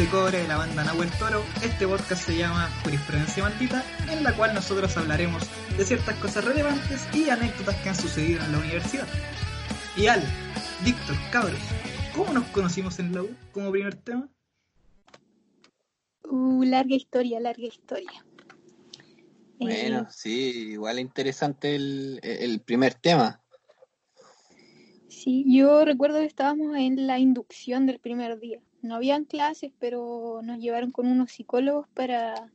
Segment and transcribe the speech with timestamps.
[0.00, 1.42] De Cobre de la banda Nahuel Toro.
[1.62, 5.42] Este podcast se llama Jurisprudencia Maldita, en la cual nosotros hablaremos
[5.76, 9.06] de ciertas cosas relevantes y anécdotas que han sucedido en la universidad.
[9.98, 10.22] Y Al,
[10.86, 11.60] Víctor, cabros,
[12.16, 14.26] ¿cómo nos conocimos en la U como primer tema?
[16.24, 18.24] Uh, larga historia, larga historia.
[19.58, 23.42] Bueno, Eh, sí, igual es interesante el, el primer tema.
[25.08, 28.62] sí, yo recuerdo que estábamos en la inducción del primer día.
[28.82, 32.50] No habían clases, pero nos llevaron con unos psicólogos para,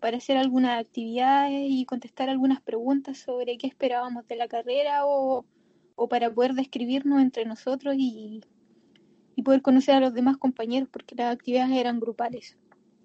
[0.00, 5.44] para hacer algunas actividades y contestar algunas preguntas sobre qué esperábamos de la carrera o,
[5.94, 8.40] o para poder describirnos entre nosotros y,
[9.36, 12.56] y poder conocer a los demás compañeros, porque las actividades eran grupales.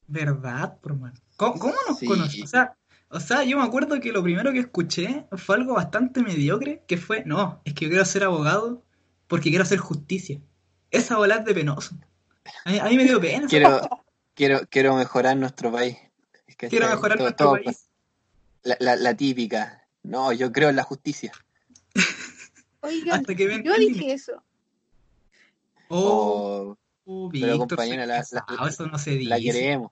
[0.07, 1.15] ¿Verdad, por mano?
[1.37, 2.05] ¿Cómo, cómo nos Sí.
[2.07, 2.49] conocimos?
[2.49, 2.77] O sea,
[3.09, 6.97] o sea, yo me acuerdo que lo primero que escuché fue algo bastante mediocre, que
[6.97, 8.83] fue, no, es que yo quiero ser abogado
[9.27, 10.41] porque quiero hacer justicia.
[10.91, 11.95] Esa bola es de penoso.
[12.65, 13.47] A mí, me dio pena.
[13.47, 13.81] Quiero,
[14.33, 15.97] quiero, quiero mejorar nuestro país.
[16.47, 17.89] Es que Quiero mejorar todo- nuestro todo- país.
[18.63, 19.85] La, la- la típica.
[20.03, 21.31] No, yo creo en la justicia.
[22.81, 24.43] Oigan, Hasta que ven yo dije eso.
[25.89, 29.29] Oh, O oh, pero, compañera, la- la- eso no se dice.
[29.29, 29.91] la queremos.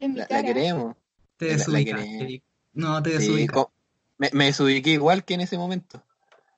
[0.00, 0.42] La, la cara.
[0.42, 0.96] queremos.
[1.36, 2.42] Te desubicaste.
[2.72, 3.52] No, te Sí, desubicaste.
[3.52, 3.72] co-
[4.18, 6.02] me, me desubiqué igual que en ese momento.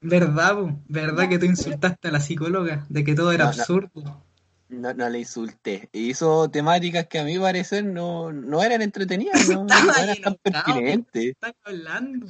[0.01, 0.81] ¿Verdad, po?
[0.89, 2.87] ¿Verdad No, que tú pero- insultaste a la psicóloga?
[2.89, 3.61] De que todo era No, no.
[3.61, 4.25] absurdo.
[4.73, 5.91] No, no le insulté.
[5.93, 10.35] Hizo temáticas que a mi parecer no, no eran entretenidas, no, Estaba no eran tan
[10.37, 11.25] pertinentes.
[11.27, 12.27] Estás hablando.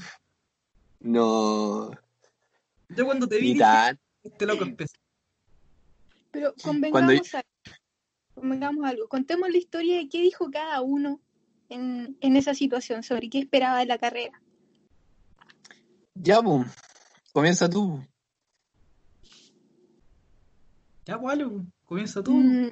[0.98, 1.91] No,
[2.89, 3.64] Yo cuando te vi dije,
[4.25, 4.64] este loco.
[6.33, 7.48] Pero convengamos, algo,
[8.35, 9.09] convengamos algo.
[9.09, 11.20] Contemos la historia de qué dijo cada uno
[11.69, 14.41] en, en esa situación, sobre qué esperaba de la carrera.
[16.14, 16.67] Ya, pues,
[17.33, 18.05] comienza tú.
[21.05, 22.33] Ya, pues, algo, comienza tú.
[22.33, 22.70] Mm,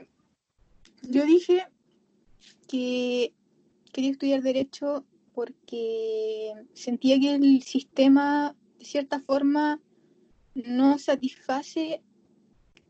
[1.03, 1.67] yo dije
[2.67, 3.35] que
[3.93, 5.05] quería estudiar Derecho
[5.35, 9.79] porque sentía que el sistema, de cierta forma,
[10.55, 12.03] no satisface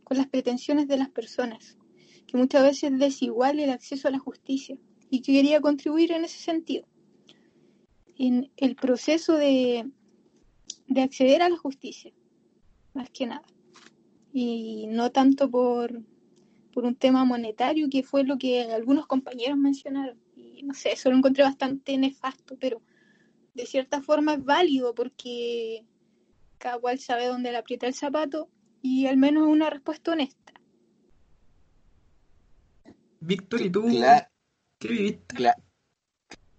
[0.04, 1.76] con las pretensiones de las personas,
[2.28, 4.78] que muchas veces es desigual el acceso a la justicia
[5.10, 6.86] y que quería contribuir en ese sentido.
[8.16, 9.90] En el proceso de,
[10.86, 12.12] de acceder a la justicia,
[12.94, 13.46] más que nada.
[14.32, 16.02] Y no tanto por,
[16.72, 20.18] por un tema monetario, que fue lo que algunos compañeros mencionaron.
[20.36, 22.80] Y no sé, eso lo encontré bastante nefasto, pero
[23.54, 25.84] de cierta forma es válido porque
[26.58, 28.48] cada cual sabe dónde le aprieta el zapato
[28.82, 30.52] y al menos es una respuesta honesta.
[33.20, 34.28] Víctor, ¿y tú Cla-
[34.78, 35.36] qué viviste?
[35.36, 35.56] cla-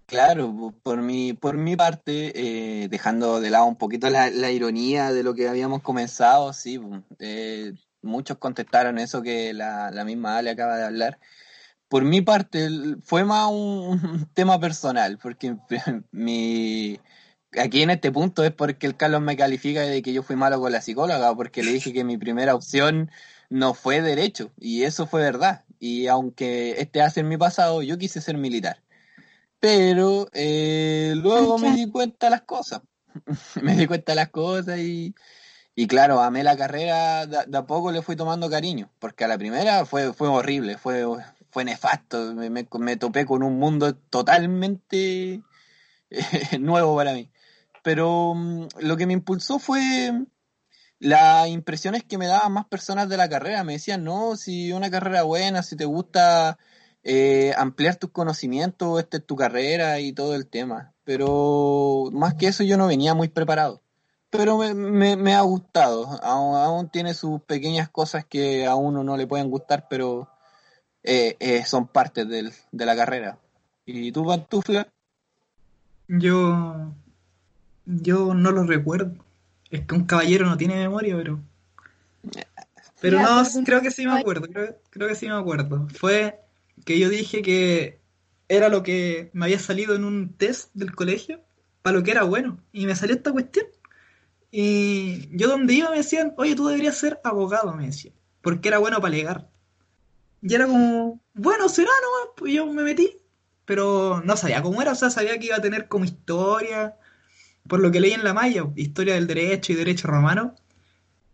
[0.06, 4.52] claro, po, por mi, por mi parte, eh, dejando de lado un poquito la, la
[4.52, 6.80] ironía de lo que habíamos comenzado, sí,
[7.20, 11.20] eh, muchos contestaron eso que la, la misma Ale acaba de hablar.
[11.88, 12.70] Por mi parte,
[13.04, 15.58] fue más un, un tema personal, porque
[16.12, 17.00] mi,
[17.60, 20.60] aquí en este punto es porque el Carlos me califica de que yo fui malo
[20.60, 23.12] con la psicóloga, porque le dije que mi primera opción
[23.50, 25.66] no fue derecho, y eso fue verdad.
[25.80, 28.82] Y aunque este hace en mi pasado, yo quise ser militar.
[29.60, 32.82] Pero eh, luego me di cuenta de las cosas.
[33.62, 35.14] me di cuenta de las cosas y,
[35.82, 39.40] y claro, amé la carrera, de, a poco le fui tomando cariño, porque a la
[39.40, 41.04] primera fue, fue horrible, fue,
[41.50, 45.42] fue nefasto, me, me- me topé con un mundo totalmente
[46.12, 47.32] eh, nuevo para mí.
[47.84, 50.12] Pero mm, lo que me impulsó fue
[51.00, 53.64] las impresiones que me daban más personas de la carrera.
[53.64, 56.60] Me decían, no, si una carrera buena, si te gusta
[57.04, 60.94] eh, ampliar tus conocimientos, esta es tu carrera y todo el tema.
[61.06, 63.81] Pero más que eso yo no venía muy preparado.
[64.32, 66.08] Pero me, me- me ha gustado.
[66.24, 70.28] Aún, aún tiene sus pequeñas cosas que a uno no le pueden gustar, pero
[71.04, 73.38] eh, eh, son partes del- de la carrera.
[73.86, 74.88] ¿Y tú, Pantufla?
[76.08, 76.94] Yo.
[77.86, 79.14] Yo no lo recuerdo.
[79.70, 81.40] Es que un caballero no tiene memoria, pero.
[83.00, 84.48] Pero no, creo que sí me acuerdo.
[84.48, 85.88] Creo, creo que sí me acuerdo.
[85.96, 86.40] Fue
[86.86, 88.00] que yo dije que
[88.48, 91.42] era lo que me había salido en un test del colegio,
[91.82, 92.60] para lo que era bueno.
[92.72, 93.66] Y me salió esta cuestión.
[94.52, 98.14] Y yo donde iba me decían, oye, tú deberías ser abogado, me decían.
[98.42, 99.50] Porque era bueno para alegar.
[100.42, 103.18] Y era como, bueno, será nomás, pues yo me metí,
[103.66, 106.98] pero no sabía cómo era, o sea, sabía que iba a tener como historia,
[107.68, 110.56] por lo que leí en la malla, historia del derecho y derecho romano.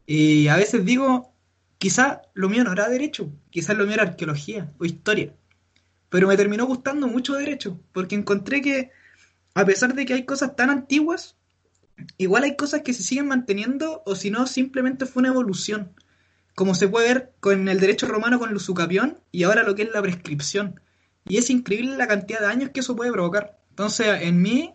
[0.06, 1.34] Y a veces digo,
[1.78, 5.34] quizá lo mío no era derecho, quizás lo mío era arqueología o historia.
[6.10, 8.92] Pero me terminó gustando mucho derecho, porque encontré que
[9.54, 11.37] a pesar de que hay cosas tan antiguas,
[12.18, 15.94] igual hay cosas que se siguen manteniendo o si no, simplemente fue una evolución.
[16.56, 19.84] Como se puede ver con el derecho romano con el usucapión y ahora lo que
[19.84, 20.80] es la prescripción.
[21.28, 23.60] Y es increíble la cantidad de años que eso puede provocar.
[23.70, 24.74] Entonces, en mí,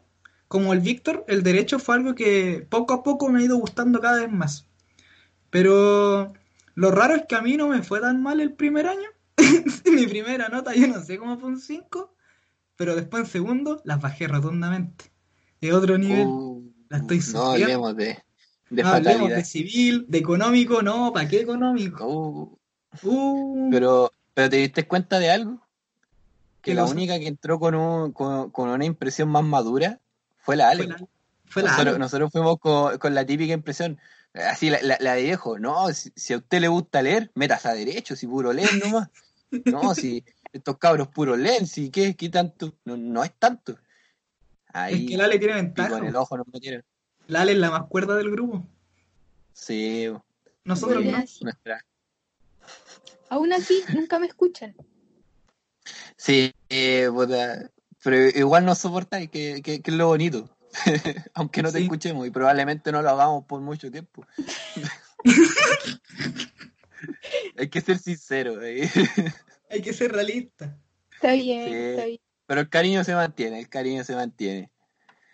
[0.49, 4.01] como el Víctor, el derecho fue algo que poco a poco me ha ido gustando
[4.01, 4.67] cada vez más.
[5.51, 6.33] Pero
[6.75, 9.09] lo raro es que a mí no me fue tan mal el primer año.
[9.93, 12.15] Mi primera nota, yo no sé cómo fue un 5,
[12.77, 15.07] pero después en segundo las bajé rotundamente.
[15.61, 18.19] De otro nivel, Uh, la estoy no hablemos de,
[18.71, 19.37] de No hablemos fatalidad.
[19.37, 22.07] de civil, de económico, no, ¿para qué económico?
[22.07, 22.59] Uh,
[23.03, 25.67] Uh, pero, pero te diste cuenta de algo?
[26.61, 29.99] Que ¿Qué la única que entró con, un, con, con una impresión más madura
[30.39, 30.85] fue la Ale.
[30.85, 31.07] fue la,
[31.47, 31.99] fue la Nosotros, Ale.
[31.99, 33.99] nosotros fuimos con, con la típica impresión,
[34.35, 37.65] así la, la, la de viejo, no, si, si a usted le gusta leer, metas
[37.67, 39.09] a derecho, si puro leer nomás.
[39.67, 43.77] No, si estos cabros puro leen, si qué, qué tanto, no, no es tanto.
[44.75, 45.99] Es que la Ale tiene ventaja.
[45.99, 46.83] en el ojo nos metieron.
[47.27, 48.67] La Ale es la más cuerda del grupo.
[49.53, 50.09] Sí,
[50.65, 51.11] Nosotros no.
[51.13, 51.85] nuestra.
[53.29, 54.75] Aún así, nunca me escuchan.
[56.17, 57.71] Sí, eh, puta,
[58.03, 60.49] pero igual nos soportáis, que, que, que es lo bonito.
[61.35, 61.85] Aunque no te Sí.
[61.85, 64.25] escuchemos y probablemente no lo hagamos por mucho tiempo.
[67.59, 68.63] Hay que ser sincero.
[68.63, 68.89] eh.
[69.71, 70.77] Hay que ser realista.
[71.15, 71.75] Está bien, Sí.
[71.75, 72.21] está bien.
[72.53, 74.71] Pero el cariño se mantiene, el cariño se mantiene.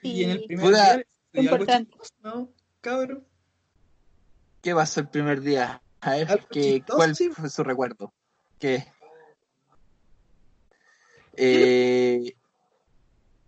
[0.02, 1.04] Y en el primer día
[1.34, 2.52] algo chistoso, ¿no?
[2.80, 3.26] Cabrón.
[4.62, 5.82] ¿Qué pasó el primer día?
[6.00, 7.30] A ver, Algo ¿qué, chistoso, ¿cuál sí.
[7.30, 8.14] fue su recuerdo?
[8.60, 8.86] ¿Qué?
[11.32, 12.36] Eh,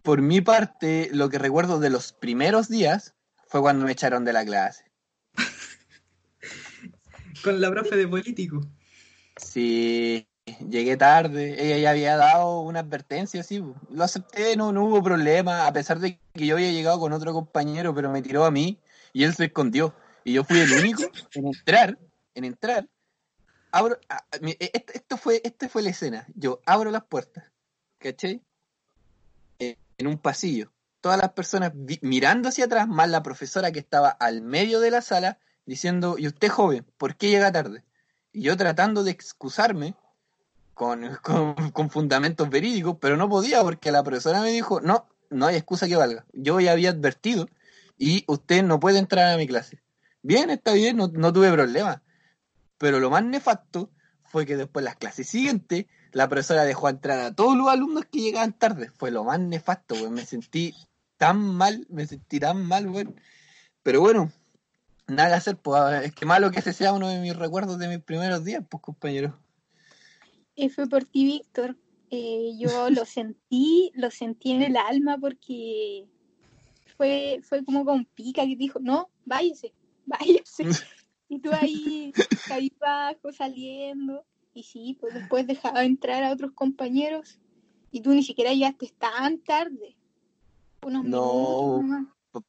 [0.03, 3.15] por mi parte, lo que recuerdo de los primeros días
[3.47, 4.91] fue cuando me echaron de la clase.
[7.45, 8.67] Con la profe de político.
[9.37, 10.27] Sí,
[10.69, 15.67] llegué tarde, ella ya había dado una advertencia, sí, lo acepté, no, no hubo problema,
[15.67, 18.79] a pesar de que yo había llegado con otro compañero, pero me tiró a mí
[19.13, 19.95] y él se escondió.
[20.25, 21.03] Y yo fui el único
[21.35, 21.99] en entrar,
[22.35, 22.89] en entrar,
[23.73, 27.45] abro, a- e- esto, esto fue, esta fue la escena, yo abro las puertas,
[27.99, 28.43] ¿cachai?
[29.59, 33.79] Eh, En un pasillo, todas las personas vi- mirando hacia atrás, más la profesora que
[33.81, 37.85] estaba al medio de la sala, diciendo, y usted joven, ¿por qué llega tarde?
[38.33, 39.95] Y yo tratando de excusarme
[41.23, 45.57] con, con, fundamentos verídicos, pero no podía porque la profesora me dijo, no, no hay
[45.57, 46.25] excusa que valga.
[46.33, 47.49] Yo ya había advertido
[47.99, 49.83] y usted no puede entrar a mi clase.
[50.23, 52.03] Bien, está bien, no, no tuve problema.
[52.79, 53.91] Pero lo más nefasto
[54.25, 58.21] fue que después las clases siguientes, la profesora dejó entrar a todos los alumnos que
[58.21, 58.91] llegaban tarde.
[58.97, 60.11] Fue lo más nefasto, güey.
[60.11, 60.75] Me sentí
[61.19, 63.07] tan mal, me sentí tan mal, güey.
[63.83, 64.33] Pero bueno,
[65.07, 67.89] nada que hacer, pues es que malo que ese sea uno de mis recuerdos de
[67.89, 69.39] mis primeros días, pues compañero.
[70.61, 71.75] Eh, fue por ti, Víctor.
[72.11, 76.07] Eh, yo lo sentí, lo sentí en el alma porque
[76.99, 79.73] fue, fue como con pica que dijo, no, váyase,
[80.07, 80.65] váyase.
[81.29, 82.13] Y tú ahí,
[82.51, 84.27] ahí bajo, saliendo.
[84.53, 87.41] Y sí, pues después dejaba entrar a otros compañeros
[87.91, 89.97] y tú ni siquiera llegaste tan tarde.
[90.83, 91.83] Unos No.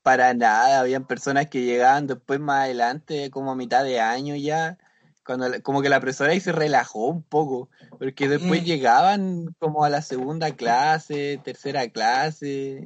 [0.04, 4.78] Para nada, habían personas que llegaban después más adelante, como a mitad de año ya,
[5.26, 8.66] cuando como que la profesora ahí se relajó un poco, porque después Mm.
[8.66, 12.84] llegaban como a la segunda clase, tercera clase,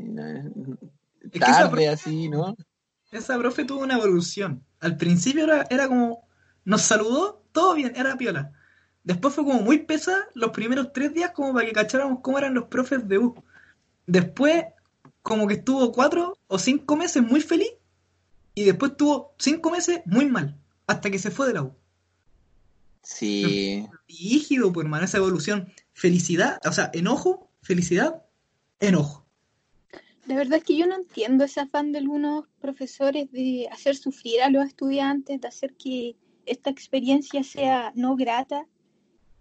[1.32, 2.56] esa tarde profe- así, ¿no?
[3.12, 4.63] Esa profe tuvo una evolución.
[4.80, 6.27] Al principio era, era como,
[6.65, 8.51] nos saludó, todo bien, era piola.
[9.04, 12.54] Después fue como muy pesada los primeros tres días como para que cacháramos cómo eran
[12.54, 13.36] los profes de U.
[14.08, 14.65] Después
[15.22, 17.72] como que estuvo cuatro o cinco meses muy feliz
[18.54, 21.75] y después estuvo cinco meses muy mal, hasta que se fue de la U.
[23.06, 25.72] Sí, Rígido, pues hermano, esa evolución.
[25.94, 28.24] Felicidad, o sea, enojo, felicidad,
[28.80, 29.26] enojo.
[30.26, 34.42] La verdad es que yo no entiendo ese afán de algunos profesores de hacer sufrir
[34.42, 36.16] a los estudiantes, de hacer que
[36.48, 38.66] esta experiencia sea no grata.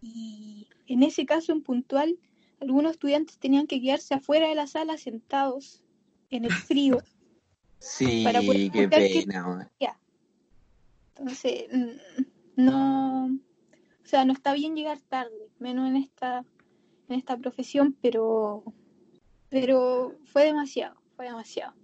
[0.03, 2.19] Y en ese caso en puntual,
[2.61, 5.83] algunos estudiantes tenían que quedarse afuera de la sala sentados
[6.29, 7.03] en el frío.
[7.79, 9.71] sí, Para poder qué que- pena, man.
[11.17, 12.23] Entonces, mm,
[12.57, 13.04] no,
[14.15, 16.45] sea, no está bien llegar tarde, menos en esta,
[17.09, 18.63] en esta profesión, pero,
[19.51, 21.75] pero fue demasiado, fue demasiado.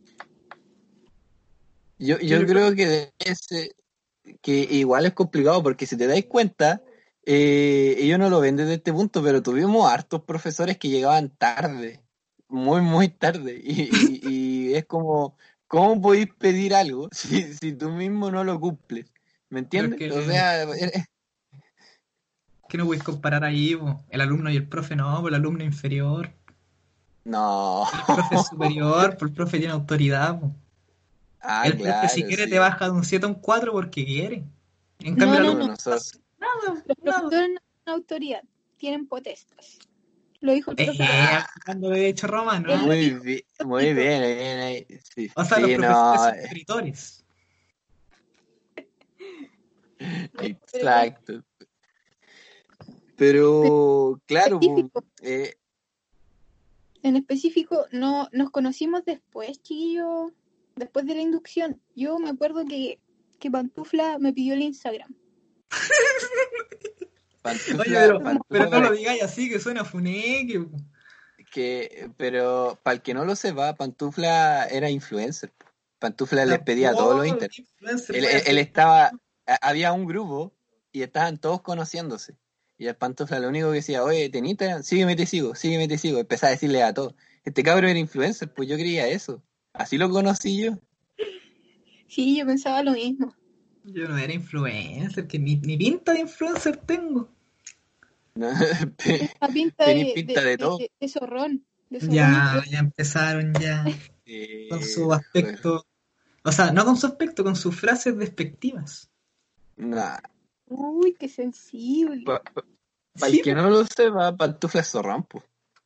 [1.99, 3.75] Yo, yo Pero- creo que ese,
[4.41, 6.83] que igual es complicado porque si te dais cuenta,
[7.27, 12.01] eh, ellos no lo ven desde este punto, pero tuvimos hartos profesores que llegaban tarde,
[12.49, 13.61] muy, muy tarde.
[13.63, 18.59] Y, y- y es como, ¿cómo podéis pedir algo si, si tú mismo no lo
[18.59, 19.07] cumples?
[19.51, 19.99] ¿Me entiendes?
[19.99, 20.65] que- O sea,
[22.71, 24.00] Que no puedes comparar ahí, po?
[24.11, 26.31] el alumno y el profe no, pues el alumno inferior,
[27.25, 27.85] no.
[27.93, 30.39] el profe es superior, pues el profe tiene autoridad.
[30.41, 30.55] po.
[31.41, 32.50] Ah, el profe si quiere sí.
[32.50, 34.45] te baja de un 7 a un 4 porque quiere.
[35.00, 35.71] En No, cambio el no, alumno no.
[35.73, 36.85] Nosotros- nada, Los nada.
[36.95, 38.43] profesores no tienen autoridad,
[38.77, 39.79] tienen potestas.
[40.41, 41.05] Lo dijo el Eh, profe.
[41.67, 42.69] hablando de derecho romano.
[42.69, 42.81] Él ¿ah?
[42.83, 45.29] lo Muy bien, muy bien, bien ahí, sí.
[45.35, 47.25] O sea, Sí, los no, profesores son eh, escritores.
[50.39, 51.43] exacto.
[53.21, 55.05] Pero, claro, po, Específico.
[55.23, 55.55] eh,
[57.03, 60.33] En específico, no nos conocimos después, chiquillo,
[60.75, 61.83] después de la inducción.
[61.95, 62.99] Yo me acuerdo que,
[63.39, 65.15] que Pantufla me pidió el Instagram.
[67.43, 70.67] Pantufla, Oye, pero, Pantufla pero no lo digáis así, que suena funeque.
[71.53, 75.53] que, pero para el que no lo sepa, Pantufla era influencer.
[75.99, 77.50] Pantufla les pedía a todos los Oh, inter.
[78.09, 79.11] Él, él- él estaba,
[79.61, 80.55] había un grupo
[80.93, 82.35] y estaban todos conociéndose.
[82.81, 84.83] Y el Pantufla lo único que decía, oye, ¿ten Instagram?
[84.83, 86.19] Sígueme, te sigo, sígueme, te sigo.
[86.19, 87.15] Empezaba a decirle a todos.
[87.45, 89.43] Este cabro era influencer, pues yo creía eso.
[89.75, 90.79] Así lo conocí yo.
[92.09, 93.35] Sí, yo pensaba lo mismo.
[93.85, 97.29] Yo no era influencer, que ni, ni pinta de influencer tengo.
[98.35, 98.49] ¿no?
[98.49, 100.79] La pinta de, pinta de todo.
[100.79, 101.63] de, de zorrón.
[101.91, 103.85] Ya, ya empezaron ya
[104.71, 105.85] con su aspecto.
[106.45, 109.11] O sea, no con su aspecto, con sus frases despectivas.
[109.77, 110.17] nah.
[110.73, 112.23] Uy, qué sensible.
[112.25, 112.65] Pa- pa-
[113.21, 115.45] Para Sí, el que no lo sepa, Pantufla es zorrón, pues.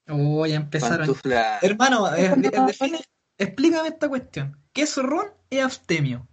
[0.08, 0.98] Oh, ya empezaron.
[0.98, 1.58] Pantufla.
[1.62, 3.04] Hermano, eh, de- define-
[3.38, 4.58] explícame esta cuestión.
[4.72, 6.26] ¿Qué zorrón es abstemio?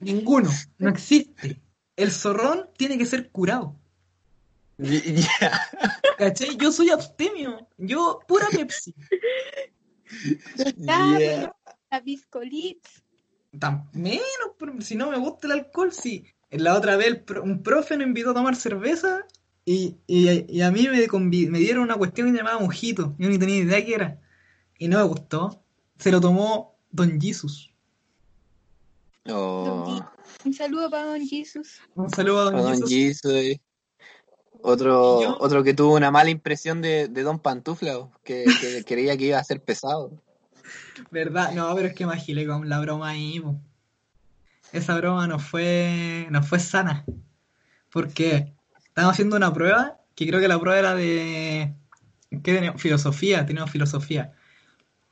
[0.00, 1.60] Ninguno, no existe.
[1.96, 3.76] El zorrón tiene que ser curado.
[4.78, 5.68] Y- Ya.
[6.18, 6.56] ¿Cachai?
[6.56, 7.66] Yo soy abstemio.
[7.78, 8.94] Yo, pura Pepsi.
[10.76, 11.54] Yeah.
[13.52, 14.20] La menos,
[14.80, 16.26] si no me gusta el alcohol, sí.
[16.58, 19.26] La otra vez pro- un profe nos invitó a tomar cerveza
[19.64, 23.14] y, y- y a mí me, convi- me dieron una cuestión que se llamaba mojito.
[23.18, 24.20] Yo ni tenía idea qué era.
[24.78, 25.62] Y no me gustó.
[25.98, 27.70] Se lo tomó Don Jesus.
[29.28, 30.00] Oh.
[30.44, 31.80] Un saludo para Don Jesus.
[31.94, 32.90] Un saludo a Don Don Jesus.
[32.90, 33.60] Jesus, eh.
[34.62, 39.16] Otro, yo- otro que tuvo una mala impresión de, de Don Pantufla, que, que creía
[39.16, 40.12] que iba a ser pesado.
[41.10, 41.52] ¿Verdad?
[41.52, 43.56] No, pero es que me agilé con la broma ahí, po.
[44.74, 47.04] Esa broma no fue, no fue sana.
[47.90, 48.52] Porque
[48.88, 51.74] estábamos haciendo una prueba, que creo que la prueba era de...
[52.30, 52.82] ¿Qué teníamos?
[52.82, 54.32] Filosofía, teníamos filosofía.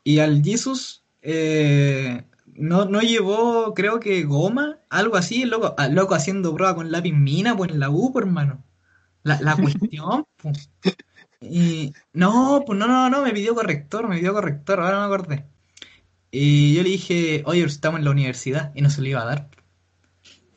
[0.03, 6.55] Y al Jesus eh, no, no llevó, creo que goma, algo así, loco, loco haciendo
[6.55, 8.65] prueba con lápiz mina, pues en la U, pues, hermano.
[9.23, 10.71] La, la cuestión, pues.
[11.41, 15.52] Y no, pues no, no, no, me pidió corrector, me pidió corrector, ahora me acordé.
[16.35, 19.27] Y yo le dije, oye, estamos en la universidad, y no se lo iba a
[19.27, 19.51] dar.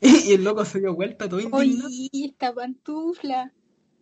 [0.00, 1.88] Y el loco se dio vuelta, todo indignado.
[1.88, 3.52] Oye, esta pantufla.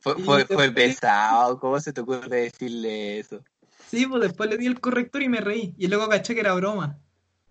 [0.01, 3.43] Fue, fue, pesado, ¿cómo se te ocurre decirle eso?
[3.89, 5.75] Sí, pues después le di el corrector y me reí.
[5.79, 6.99] Y el loco caché que era broma.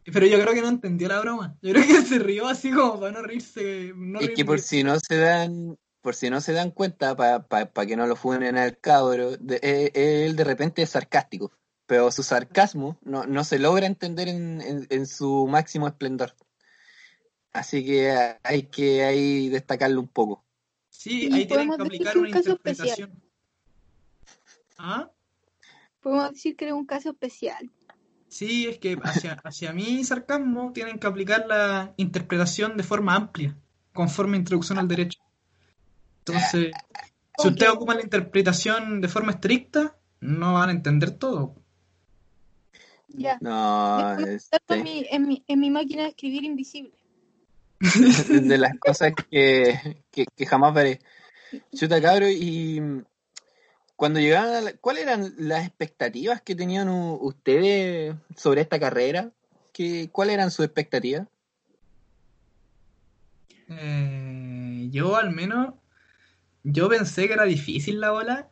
[0.05, 1.57] Pero yo creo que no entendió la broma.
[1.61, 3.93] Yo creo que se rió así como para no reírse.
[3.95, 7.87] No Es que por si no se dan, por si no se dan cuenta, para
[7.87, 11.51] que no lo funen al cabro, de- eh, él de repente es sarcástico,
[11.85, 16.33] pero su sarcasmo no, no se logra entender en, en- en su máximo esplendor.
[17.51, 18.11] Así que
[18.43, 20.43] hay que ahí destacarlo un poco.
[20.89, 23.23] Sí, ahí tienen podemos que decir aplicar que un una caso interpretación.
[24.77, 25.11] ¿Ah?
[26.01, 27.69] Podemos decir que era un caso especial.
[28.27, 33.55] Sí, es que hacia, hacia mi sarcasmo tienen que aplicar la interpretación de forma amplia,
[33.93, 35.19] conforme a introducción al derecho.
[36.19, 36.71] Entonces,
[37.37, 37.53] si Ok.
[37.53, 41.55] ustedes ocupan la interpretación de forma estricta, no van a entender todo.
[43.13, 43.37] Ya.
[43.41, 46.91] No, anotarlo en, este, mi, en, mi, en mi máquina de escribir invisible.
[48.29, 50.99] de las cosas que, que, que jamás veré.
[51.75, 52.81] Chuta cabro, y
[53.95, 59.31] cuando llegaban, a la- ¿cuáles eran las expectativas que tenían u- ustedes sobre esta carrera?
[59.71, 61.27] ¿Qué, ¿Cuáles eran sus expectativas?
[63.69, 65.73] Eh, yo al menos,
[66.63, 68.49] yo pensé que era difícil la bola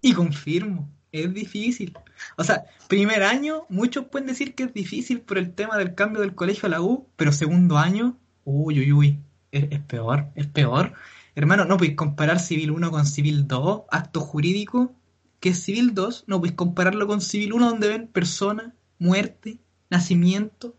[0.00, 1.96] y confirmo, es difícil.
[2.36, 6.20] O sea, primer año, muchos pueden decir que es difícil por el tema del cambio
[6.22, 9.18] del colegio a la U, pero segundo año, uy, uy, uy,
[9.52, 10.94] es, es peor, es peor.
[11.34, 14.92] Hermano, no podéis comparar Civil 1 con Civil 2, acto jurídico,
[15.40, 19.58] que es Civil 2, no podéis compararlo con Civil 1 donde ven persona, muerte,
[19.90, 20.74] nacimiento.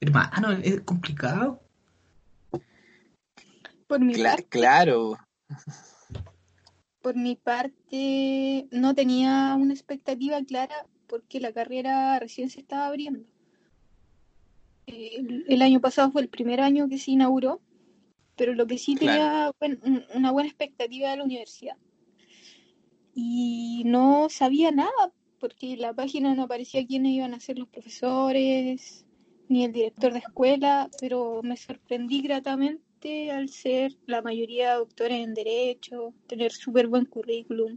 [0.00, 1.60] Hermano, es complicado.
[3.86, 5.18] Por mi Cla- parte, claro.
[7.08, 13.24] Por mi parte, no tenía una expectativa clara porque la carrera recién se estaba abriendo.
[14.84, 17.62] El, el año pasado fue el primer año que se inauguró,
[18.36, 19.54] pero lo que sí tenía
[20.14, 21.78] una buena expectativa de la universidad.
[23.14, 25.10] Y no sabía nada,
[25.40, 29.06] porque en la página no aparecía quiénes iban a ser los profesores,
[29.48, 32.87] ni el director de escuela, pero me sorprendí gratamente
[33.30, 37.74] al ser la mayoría doctores en Derecho, tener súper buen currículum.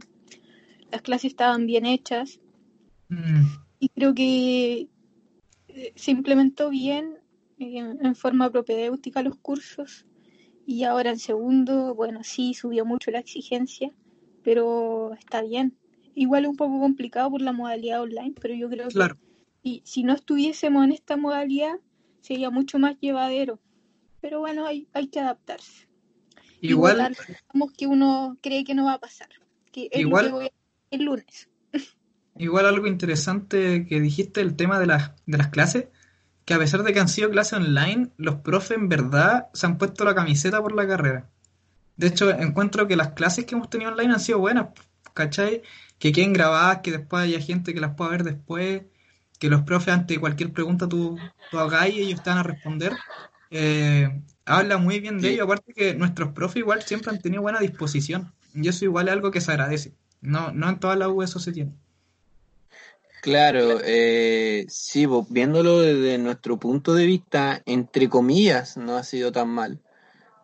[0.90, 2.40] Las clases estaban bien hechas
[3.12, 3.44] Mm,
[3.78, 4.88] y creo que
[5.68, 7.18] eh, se implementó bien
[7.58, 10.06] eh, en, en forma propedéutica los cursos
[10.64, 13.92] y ahora en segundo, bueno, sí, subió mucho la exigencia,
[14.42, 15.76] pero está bien.
[16.14, 19.18] Igual es un poco complicado por la modalidad online, pero yo creo que claro.
[19.62, 21.78] y si no estuviésemos en esta modalidad
[22.22, 23.60] sería mucho más llevadero.
[24.22, 25.86] Pero bueno, hay, hay que adaptarse.
[26.62, 27.14] Igual,
[27.48, 29.28] digamos que uno cree que no va a pasar,
[29.72, 30.58] que es Igual- lo que voy a hacer
[30.92, 31.48] el lunes.
[32.38, 35.88] igual algo interesante que dijiste, el tema de las, de las clases,
[36.44, 39.76] que a pesar de que han sido clases online, los profes en verdad se han
[39.78, 41.28] puesto la camiseta por la carrera.
[41.96, 44.68] De hecho, encuentro que las clases que hemos tenido online han sido buenas,
[45.14, 45.62] ¿cachai?
[45.98, 48.82] Que queden grabadas, que después haya gente que las pueda ver después,
[49.38, 51.18] que los profes ante cualquier pregunta tú,
[51.50, 52.92] tú hagáis y ellos te van a responder.
[53.54, 54.08] Eh,
[54.46, 55.34] habla muy bien de Sí.
[55.34, 59.12] ello, aparte que nuestros profes igual siempre han tenido buena disposición, y eso igual es
[59.12, 59.92] algo que se agradece.
[60.22, 61.72] No, no en todas las U eso se tiene.
[63.20, 69.30] Claro, eh, sí, pues, viéndolo desde nuestro punto de vista, entre comillas, no ha sido
[69.30, 69.80] tan mal.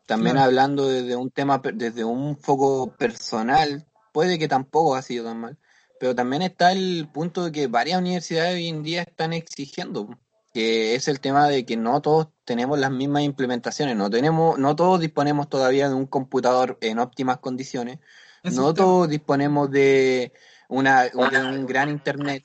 [0.07, 0.47] También Claro.
[0.47, 5.59] hablando desde un tema, desde un foco personal, puede que tampoco ha sido tan mal.
[5.99, 10.09] Pero también está el punto de que varias universidades hoy en día están exigiendo,
[10.53, 14.75] que es el tema de que no todos tenemos las mismas implementaciones, no tenemos, no
[14.77, 17.99] todos disponemos todavía de un computador en óptimas condiciones,
[18.43, 20.33] no todos disponemos de
[20.69, 22.45] una, de un gran internet.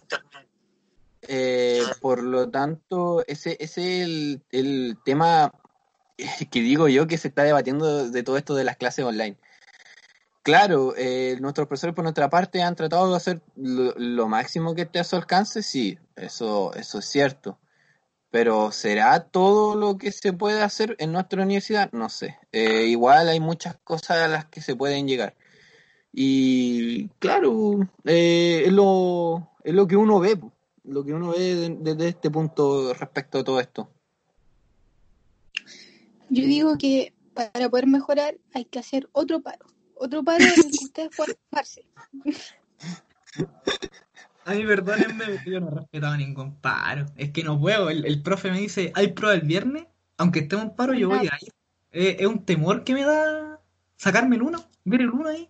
[1.25, 5.53] Eh, por lo tanto, ese, ese es el, el tema
[6.51, 9.37] que digo yo que se está debatiendo de todo esto de las clases online.
[10.41, 14.81] Claro, eh, nuestros profesores por nuestra parte han tratado de hacer lo, lo máximo que
[14.81, 17.57] esté a su alcance, sí, eso, eso es cierto.
[18.33, 21.91] Pero ¿será todo lo que se puede hacer en nuestra universidad?
[21.91, 22.39] No sé.
[22.51, 25.35] Eh, igual hay muchas cosas a las que se pueden llegar.
[26.11, 30.39] Y claro, eh, es, lo, es lo que uno ve,
[30.83, 33.87] lo que uno ve de- desde este punto respecto a todo esto.
[36.31, 39.67] Yo digo que para poder mejorar hay que hacer otro paro.
[39.93, 41.35] Otro paro en el que ustedes puedan.
[44.45, 47.05] A mí, perdónenme, pero yo no he respetado ningún paro.
[47.15, 47.89] Es que no puedo.
[47.89, 49.85] El, el profe me dice, ¿hay prueba el viernes?
[50.17, 51.53] Aunque esté en paro, yo voy a ir.
[51.91, 53.59] Eh, es un temor que me da
[53.97, 55.49] sacarme el uno, ver el uno ahí.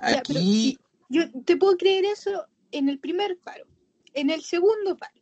[0.00, 3.64] Pero Aquí, yo te puedo creer eso en el primer paro,
[4.12, 5.20] en el segundo paro.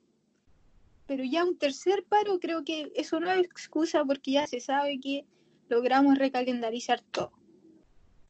[1.07, 4.99] Pero ya un tercer paro creo que eso no es excusa porque ya se sabe
[5.01, 5.27] que
[5.69, 7.33] logramos recalendarizar todo.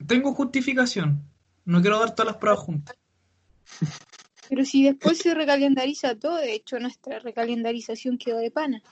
[0.06, 1.22] Tengo justificación.
[1.64, 2.96] No quiero dar todas las pruebas juntas.
[4.48, 8.82] Pero si después se recalendariza todo, de hecho nuestra recalendarización quedó de pana.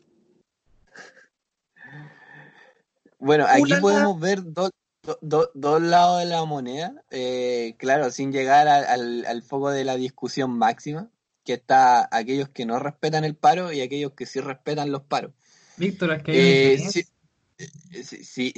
[3.19, 3.81] bueno, aquí Ulala.
[3.81, 4.71] podemos ver dos,
[5.03, 7.05] do- do- dos lados de la moneda.
[7.11, 11.11] Eh, claro, sin llegar al, al- al foco de la discusión máxima,
[11.45, 15.33] que está aquellos que no respetan el paro y aquellos que sí respetan los paros.
[15.77, 17.03] Víctor, es que hay una Eh, diferencia.
[17.03, 18.55] sí, eh, sí, sí.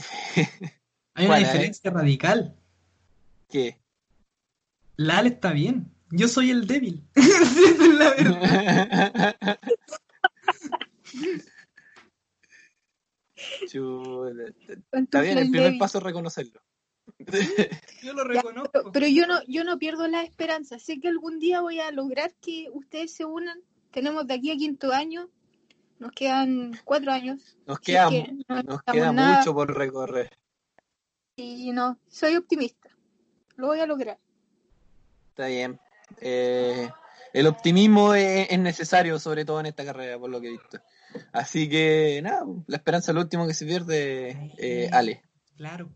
[1.14, 1.46] Hay una ¿Cuál, eh?
[1.48, 2.56] diferencia radical.
[3.48, 3.78] ¿Qué?
[4.96, 5.90] La Ale está bien.
[6.14, 7.03] Yo soy el débil.
[7.14, 9.37] Esa es la verdad.
[13.68, 14.53] Chuta.
[14.90, 15.79] ¿Cuánto Está bien, el primer débil?
[15.79, 16.61] paso es reconocerlo.
[18.03, 18.70] Yo lo Ya, reconozco.
[18.72, 20.79] pero, pero yo no, yo no pierdo la esperanza.
[20.79, 23.61] Sé que algún día voy a lograr que ustedes se unan.
[23.90, 25.29] Tenemos de aquí a quinto año,
[25.98, 27.57] nos quedan cuatro años.
[27.66, 30.31] Nos queda, es que no nos queda nada, mucho por recorrer.
[31.37, 32.88] Y no, soy optimista.
[33.57, 34.18] Lo voy a lograr.
[35.31, 35.79] Está bien.
[36.20, 36.90] Eh,
[37.33, 40.79] el optimismo es, es necesario, sobre todo en esta carrera, por lo que he visto.
[41.33, 45.22] Así que, nada, la esperanza es lo último que se pierde, eh, Ale.
[45.57, 45.90] Claro.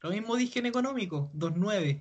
[0.00, 2.00] Lo mismo dije en económico, 2.9.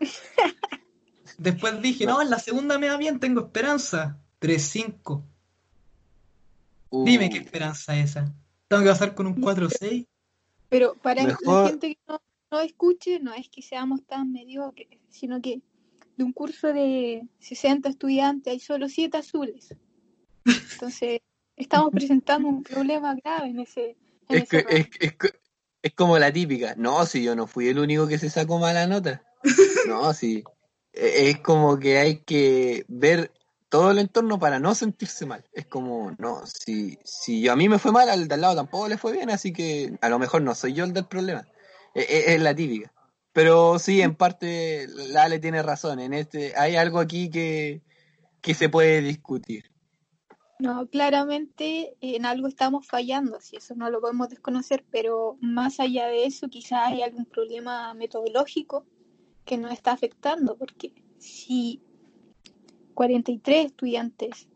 [1.38, 4.18] Después dije, no, en la segunda me va bien, tengo esperanza.
[4.40, 5.24] 3.5.
[6.90, 8.32] Uh, Dime qué esperanza es esa.
[8.68, 10.06] Tengo que pasar con un 4.6.
[10.68, 12.20] Pero para Mejor- la gente que no
[12.60, 15.62] escuche, no es que seamos tan mediocres, sino que
[16.16, 19.74] de un curso de 60 estudiantes hay solo 7 azules.
[20.44, 21.20] Entonces,
[21.56, 23.96] estamos presentando un problema grave en ese.
[24.28, 25.14] es, que, es, es,
[25.82, 26.74] es, como la típica.
[26.76, 29.22] No, si yo no fui el único que se sacó mala nota.
[29.86, 30.44] No, si.
[30.92, 33.32] E, es como que hay que ver
[33.68, 35.44] todo el entorno para no sentirse mal.
[35.54, 38.86] Es como, no, si, si a mí me fue mal, al de al lado tampoco
[38.86, 41.48] le fue bien, así que a lo mejor no soy yo el del problema.
[41.94, 42.92] Es, es la típica.
[43.32, 46.00] Pero sí, en parte, Lale tiene razón.
[46.00, 47.82] En este, hay algo aquí que,
[48.40, 49.70] que se puede discutir.
[50.58, 56.06] No, claramente en algo estamos fallando, si eso no lo podemos desconocer, pero más allá
[56.06, 58.86] de eso, quizás hay algún problema metodológico
[59.44, 61.82] que nos está afectando, porque si
[62.94, 64.48] 43 estudiantes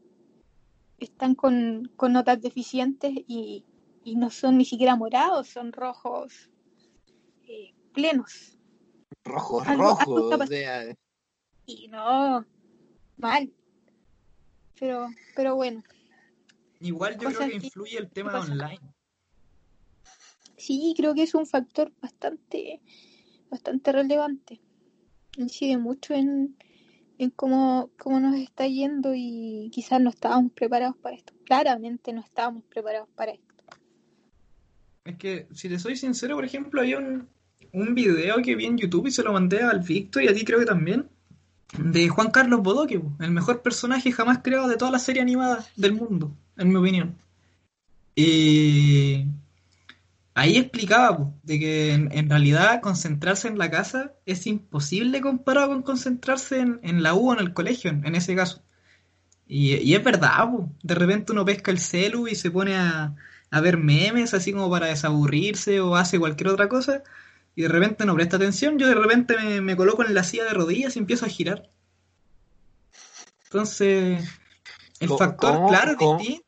[0.99, 3.65] están con, con notas deficientes y,
[4.05, 6.51] y, no son ni siquiera morados, son rojos
[7.97, 8.59] plenos.
[9.25, 10.49] Rojos, rojos.
[11.65, 12.47] Y no,
[13.17, 13.53] mal.
[14.79, 15.83] Pero, pero bueno.
[16.81, 18.81] Igual yo creo que influye el tema online.
[20.59, 22.81] Sí, creo que es un factor bastante,
[23.51, 24.61] bastante relevante.
[25.39, 26.57] Incide mucho en,
[27.19, 31.33] en cómo, cómo nos está yendo y quizás no estábamos preparados para esto.
[31.45, 33.47] Claramente no estábamos preparados para esto.
[35.05, 37.29] Es que, si te soy sincero, por ejemplo, había un,
[37.77, 40.45] un video que vi en YouTube y se lo mandé al Víctor y a ti
[40.45, 41.09] creo que también,
[41.77, 45.93] de Juan Carlos Bodoque, el mejor personaje jamás creado de toda la serie animada del
[45.93, 47.19] mundo, en mi opinión.
[48.15, 49.27] Y
[50.33, 56.61] ahí explicaba de que en, realidad concentrarse en la casa es imposible comparado con concentrarse
[56.61, 58.63] en, la U o en el colegio, en, ese caso.
[59.47, 60.49] Y, es verdad,
[60.83, 63.15] de repente uno pesca el celu y se pone a,
[63.51, 67.03] a ver memes así como para desaburrirse o hace cualquier otra cosa
[67.57, 70.53] y de repente no presta atención, yo de repente me, coloco en la silla de
[70.53, 71.71] rodillas y empiezo a girar.
[73.45, 74.23] Entonces,
[75.01, 76.45] el factor, claro, distinto.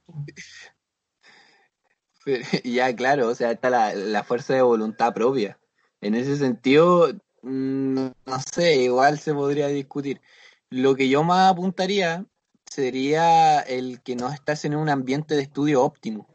[2.62, 5.58] Ya, claro, o sea, está la, fuerza de voluntad propia.
[6.02, 7.08] En ese sentido,
[7.40, 10.20] mm, no sé, igual se podría discutir.
[10.68, 12.26] Lo que yo más apuntaría
[12.70, 16.28] sería el que no estás en un ambiente de estudio óptimo.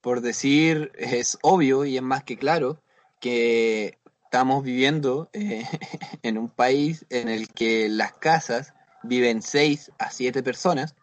[0.00, 2.81] Por decir, es obvio y es más que claro
[3.22, 5.64] que estamos viviendo eh,
[6.22, 10.96] en un país en el que las casas viven seis a siete personas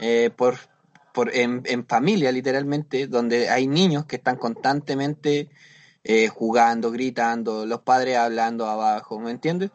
[0.00, 0.56] eh, por,
[1.14, 5.48] por, en, familia literalmente, donde hay niños que están constantemente
[6.02, 9.70] eh, jugando, gritando, los padres hablando abajo, ¿me entiendes?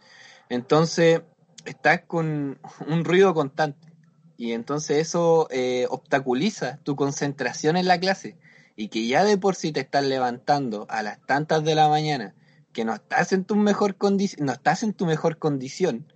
[0.49, 1.21] Entonces
[1.63, 3.87] estás con un ruido constante
[4.35, 5.47] y entonces eso
[5.89, 8.35] obstaculiza tu concentración en la clase
[8.77, 12.35] y que ya de por sí te estás levantando a las tantas de la mañana,
[12.71, 16.13] que no estás en tu mejor condición, no estás en tu mejor condición,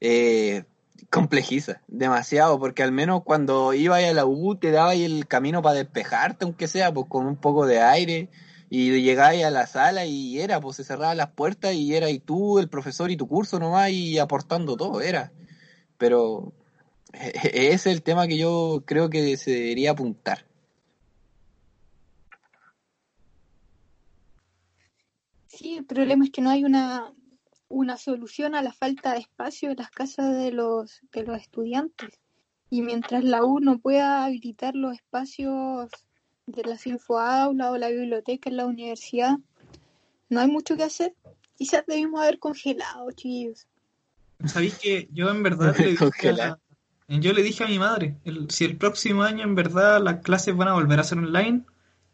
[0.00, 0.64] eh,
[1.10, 5.76] complejiza demasiado, porque al menos cuando ibas a la U te daba el camino para
[5.76, 8.28] despejarte, aunque sea, pues con un poco de aire,
[8.70, 12.18] y llegáis a la sala y era, pues se cerraban las puertas y era y
[12.18, 15.32] tú, el profesor y tu curso nomás y aportando todo, era.
[15.96, 16.52] Pero
[17.12, 20.47] ese es el tema que yo creo que se debería apuntar.
[25.58, 27.12] Sí, el problema es que no hay una,
[27.66, 32.10] una solución a la falta de espacio en las casas de los, de los estudiantes.
[32.70, 35.90] Y mientras la U no pueda habilitar los espacios
[36.46, 39.36] de las infoaulas o la biblioteca en la universidad,
[40.28, 41.16] no hay mucho que hacer.
[41.56, 43.66] Quizás debimos haber congelado, chicos.
[44.44, 46.04] ¿Sabéis que yo en verdad le dije
[46.40, 46.56] a,
[47.08, 48.16] yo le dije a mi madre,
[48.48, 51.64] si el próximo año en verdad las clases van a volver a ser online,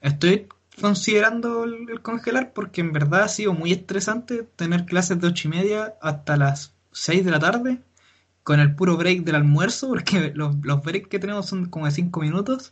[0.00, 0.48] estoy
[0.80, 5.50] considerando el, congelar porque en verdad ha sido muy estresante tener clases de ocho y
[5.50, 7.80] media hasta las 6 de la tarde
[8.42, 12.20] con el puro break del almuerzo porque los, breaks que tenemos son como de 5
[12.20, 12.70] minutos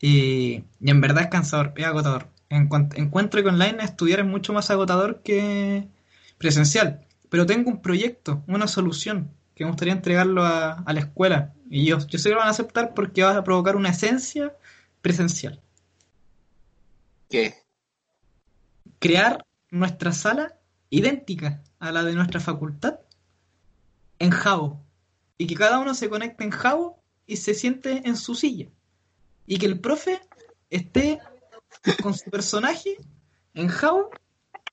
[0.00, 2.28] y, en verdad es cansador, es agotador.
[2.48, 5.86] En encuentro que online estudiar es mucho más agotador que
[6.38, 11.52] presencial, pero tengo un proyecto, una solución que me gustaría entregarlo a, a la escuela
[11.68, 14.54] y yo, yo sé que lo van a aceptar porque va a provocar una esencia
[15.02, 15.60] presencial.
[17.30, 17.54] ¿Qué?
[18.98, 20.58] Crear nuestra sala
[20.90, 22.98] idéntica a la de nuestra facultad
[24.18, 24.84] en Javo.
[25.38, 28.68] Y que cada uno se conecte en Javo y se siente en su silla.
[29.46, 30.20] Y que el profe
[30.68, 31.20] esté
[32.02, 32.98] con su personaje
[33.54, 34.10] en Javo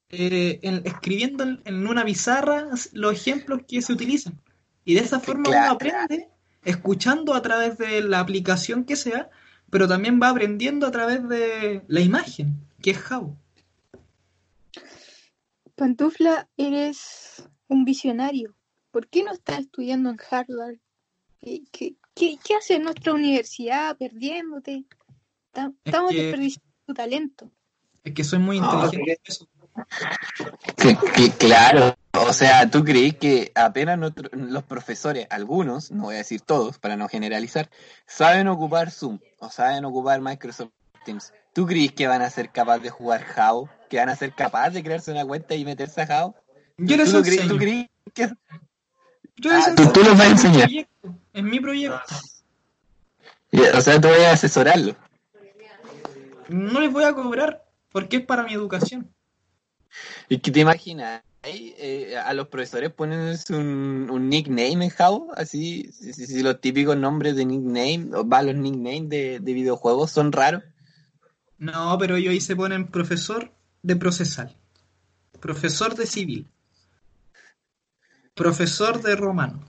[0.09, 4.41] eh, escribiendo en, una pizarra los ejemplos que se utilizan.
[4.83, 6.29] Y de esa forma uno aprende
[6.65, 9.29] escuchando a través de la aplicación que sea
[9.69, 13.35] pero también va aprendiendo a través de la imagen, que es Jao.
[15.75, 18.55] Pantufla, eres un visionario.
[18.91, 20.77] ¿Por qué no estás estudiando en Harvard?
[21.39, 21.95] ¿Qué, ¿Qué,
[22.43, 24.85] qué hace nuestra universidad perdiéndote?
[25.51, 27.51] Ta- Es Estamos que- desperdiciando tu talento.
[28.03, 29.21] Es que soy muy Ah, inteligente.
[29.25, 29.47] Eso.
[30.75, 36.15] Que- que- claro, o sea, ¿tú crees que apenas nuestro- los profesores, algunos, no voy
[36.15, 37.69] a decir todos para no generalizar,
[38.05, 40.71] saben ocupar Zoom o saben ocupar Microsoft
[41.05, 41.33] Teams?
[41.53, 43.69] ¿Tú crees que van a ser capaces de jugar Jao?
[43.89, 46.35] ¿Que van a ser capaces de crearse una cuenta y meterse a Jao?
[46.77, 47.47] Yo les ¿Tú, enseño.
[47.47, 48.29] ¿Tú crees que
[49.37, 50.69] Yo les Ah, tú- tú los vas a enseñar.
[51.33, 51.99] Es mi proyecto.
[53.75, 54.95] O sea, tú vas a asesorarlo.
[56.49, 59.11] No les voy a cobrar porque es para mi educación.
[60.29, 61.21] ¿Y que te imaginas?
[61.43, 67.35] eh, a los profesores ponen un, nickname en Jao, así, si, si- los típicos nombres
[67.35, 70.63] de nickname, o va, los nicknames de, de videojuegos son raros.
[71.57, 74.55] No, pero ellos ahí se ponen profesor de procesal,
[75.39, 76.47] profesor de civil,
[78.35, 79.61] profesor de romano.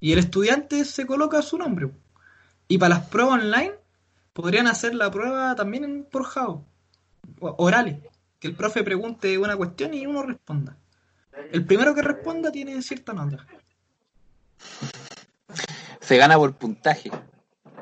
[0.00, 1.90] Y el estudiante se coloca su nombre.
[2.68, 3.72] Y para las pruebas online,
[4.32, 6.64] podrían hacer la prueba también por Jao,
[7.40, 7.96] orales.
[8.38, 10.76] Que el profe pregunte una cuestión y uno responda.
[11.52, 13.46] El primero que responda tiene cierta nota.
[16.00, 17.10] Se gana por puntaje.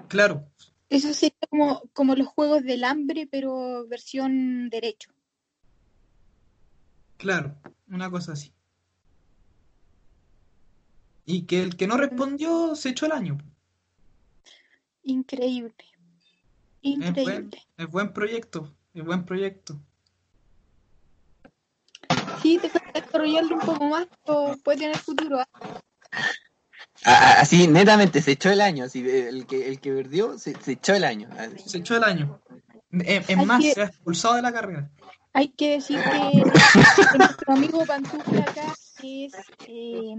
[0.08, 0.46] Claro,
[0.88, 5.10] Eso sería como, como los juegos del hambre, pero versión derecho.
[7.16, 7.56] Claro,
[7.88, 8.52] una cosa así.
[11.24, 13.38] Y que el que no respondió se echó el año.
[15.02, 15.74] Increíble.
[16.82, 17.62] Es buen, Increíble.
[17.76, 19.76] es buen proyecto, es buen proyecto.
[22.42, 25.40] Sí, te falta desarrollarlo un poco más, pero puede tener futuro.
[25.40, 25.48] ¿ah?
[27.04, 28.84] A- a- Así, netamente, se echó el año.
[28.84, 31.28] Así, el, que, el que perdió, se, se echó el año.
[31.38, 31.68] Así.
[31.68, 32.40] Se echó el año.
[32.90, 34.90] Es, más, que- se ha expulsado de la carrera.
[35.32, 36.42] Hay que decir que,
[37.18, 38.72] nuestro amigo Pantufla acá
[39.02, 39.34] es,
[39.68, 40.14] eh,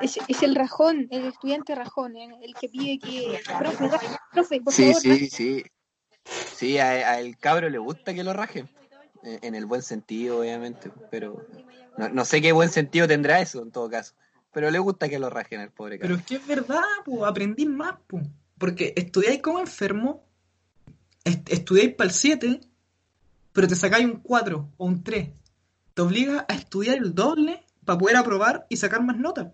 [0.00, 3.90] es, es el rajón, el estudiante rajón, eh, el que pide que, profe,
[4.32, 5.26] profe, por Sí, favor, sí, raje".
[5.30, 5.64] sí.
[6.56, 8.70] Sí, a, a el cabro le gusta que lo rajen.
[9.22, 10.90] Eh, En el buen sentido, obviamente.
[11.10, 11.46] Pero
[11.96, 14.14] no, no sé qué buen sentido tendrá eso en todo caso.
[14.52, 16.20] Pero le gusta que lo rajen al pobre Pero cabro.
[16.20, 18.20] es que es verdad, po, aprendí más, po.
[18.58, 20.24] Porque estudiáis como enfermo,
[21.24, 22.60] est- estudiáis para el 7,
[23.52, 25.30] pero te sacáis un 4 o un 3.
[25.94, 29.48] Te obliga a estudiar el doble para poder aprobar y sacar más notas.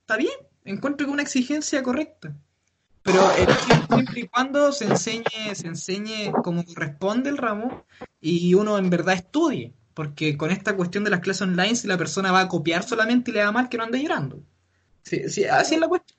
[0.00, 0.32] Está bien,
[0.64, 2.34] encuentro que una exigencia correcta.
[3.02, 3.20] Pero
[3.88, 7.84] siempre y cuando se enseñe, se enseñe como corresponde el ramo
[8.20, 9.74] y uno en verdad estudie.
[9.94, 13.30] Porque con esta cuestión de las clases online, si la persona va a copiar solamente
[13.30, 14.42] y le da mal, que no ande llorando.
[15.02, 16.18] Sí, sí, así es la cuestión.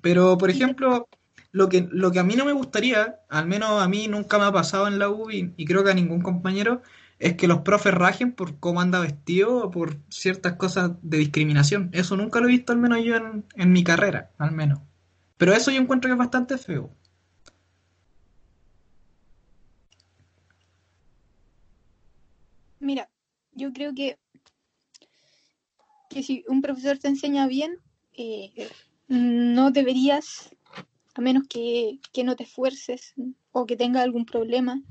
[0.00, 1.08] Pero, por ejemplo,
[1.50, 4.44] lo que, lo que a mí no me gustaría, al menos a mí nunca me
[4.44, 6.82] ha pasado en la U y, y creo que a ningún compañero,
[7.18, 11.90] es que los profes rajen por cómo anda vestido o por ciertas cosas de discriminación.
[11.92, 14.80] Eso nunca lo he visto, al menos yo en, en mi carrera, al menos.
[15.36, 16.90] Pero eso yo encuentro que es bastante feo.
[22.82, 23.08] Mira,
[23.52, 24.18] yo creo que,
[26.10, 27.78] que si un profesor te enseña bien,
[28.12, 28.50] eh,
[29.06, 30.50] no deberías,
[31.14, 33.14] a menos que, que no te esfuerces
[33.52, 34.82] o que tenga algún problema,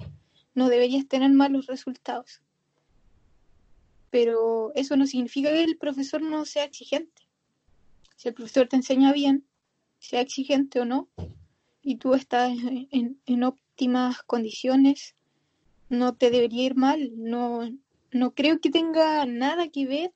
[0.56, 2.42] no deberías tener malos resultados.
[4.10, 7.24] Pero eso no significa que el profesor no sea exigente.
[8.16, 9.46] Si el profesor te enseña bien,
[10.00, 11.10] sea exigente o no,
[11.82, 12.54] y tú estás
[12.92, 15.18] en- en óptimas condiciones,
[15.92, 17.12] no te debería ir mal.
[17.16, 17.70] No,
[18.12, 20.14] no creo que tenga nada que ver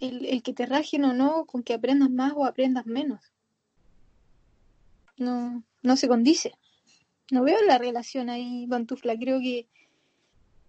[0.00, 3.20] el, el que te rajen o no con que aprendas más o aprendas menos.
[5.18, 6.54] No, no se condice.
[7.30, 9.16] No veo la relación ahí, Pantufla.
[9.16, 9.68] Creo que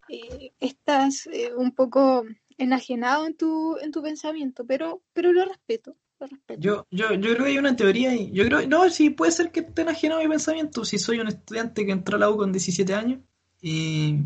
[0.10, 2.26] eh, estás eh, un poco
[2.58, 5.96] enajenado en tu, en tu pensamiento, pero, pero lo respeto.
[6.20, 6.62] Lo respeto.
[6.62, 9.52] Yo, yo, yo creo que hay una teoría y yo creo, no, sí, puede ser
[9.52, 10.84] que esté enajenado mi pensamiento.
[10.84, 13.20] Si soy un estudiante que entró a la U con 17 años
[13.64, 14.20] y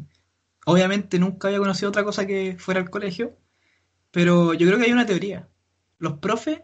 [0.65, 3.37] obviamente nunca había conocido otra cosa que fuera el colegio,
[4.11, 5.47] pero yo creo que hay una teoría.
[5.99, 6.61] Los profes,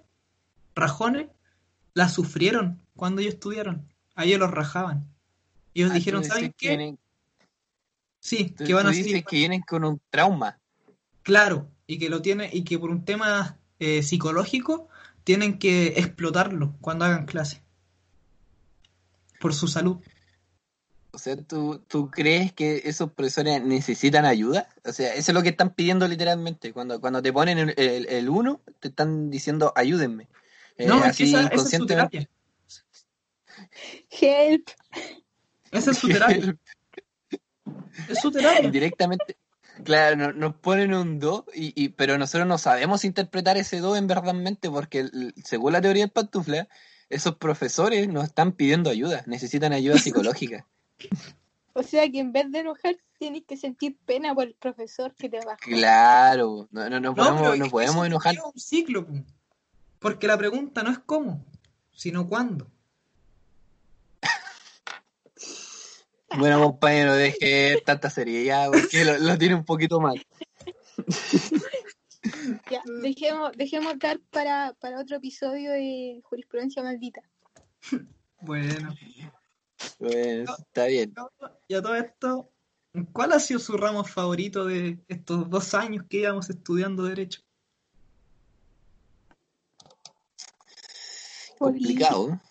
[0.76, 1.28] rajones,
[1.94, 3.88] la sufrieron cuando ellos estudiaron.
[4.16, 5.08] A ellos los rajaban.
[5.74, 6.70] Y ellos Ah, dijeron, ¿saben qué?
[6.70, 7.00] vienen-
[8.20, 10.60] Sí, tú- que van tú a seguir que vienen con un trauma.
[11.22, 14.88] Claro, y que lo tiene, y que por un tema eh, psicológico
[15.24, 17.62] tienen que explotarlo cuando hagan clase.
[19.40, 19.98] Por su salud.
[21.16, 24.68] O sea, ¿tú, ¿tú crees que esos profesores necesitan ayuda?
[24.84, 26.74] O sea, eso es lo que están pidiendo literalmente.
[26.74, 30.28] Cuando, cuando te ponen el, el, el uno, te están diciendo ayúdenme.
[30.76, 32.18] Eh, No, es que así esa, esa es su inconscientemente.
[32.18, 32.30] terapia.
[34.10, 34.68] Help.
[35.72, 36.58] Esa es su terapia.
[38.10, 38.70] Es su terapia.
[38.72, 39.38] Directamente,
[39.84, 43.96] claro, no- nos ponen un do, y, y- pero nosotros no sabemos interpretar ese do
[43.96, 46.68] en verdadmente, porque el- según la teoría del pantufla,
[47.10, 50.68] esos profesores nos están pidiendo ayuda, necesitan ayuda psicológica.
[51.76, 55.28] O sea que en vez de enojar, tienes que sentir pena por el profesor que
[55.28, 55.58] te bajó.
[55.60, 58.36] Claro, no, no, no podemos, no podemos enojar.
[58.36, 59.14] es un ciclo, po.
[59.98, 61.44] porque la pregunta no es cómo,
[61.92, 62.68] sino cuándo.
[66.38, 70.24] Bueno, compañero, deje tanta seriedad porque lo, lo tiene un poquito mal.
[72.72, 77.22] Ya, dejemos, dejemos dar para, para otro episodio de jurisprudencia maldita.
[78.40, 78.96] Bueno,
[80.00, 81.14] Bueno, está bien.
[81.68, 82.52] y a todo esto,
[83.12, 87.42] ¿cuál ha sido su ramo favorito de estos dos años que íbamos estudiando Derecho?
[91.58, 92.42] Complicado.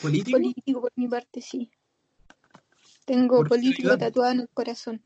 [0.00, 0.38] ¿Político?
[0.38, 1.70] Político por mi parte, sí.
[3.04, 5.02] Tengo ¿Por qué, político tatuado en el corazón.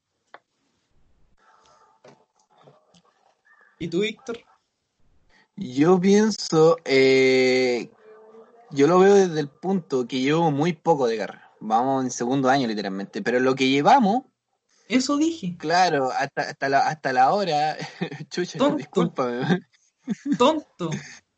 [3.79, 4.39] ¿Y tú, Víctor?
[5.57, 7.91] Yo pienso, eh,
[8.73, 11.51] yo lo veo desde el punto que llevo muy poco de carrera.
[11.61, 14.23] Vamos en segundo año literalmente, pero lo que llevamos,
[14.89, 15.57] Eso dije.
[15.59, 17.77] claro, hasta, hasta, la, hasta la hora,
[18.31, 18.77] chucha, Tonto.
[18.77, 19.61] discúlpame.
[20.39, 20.91] Tonto.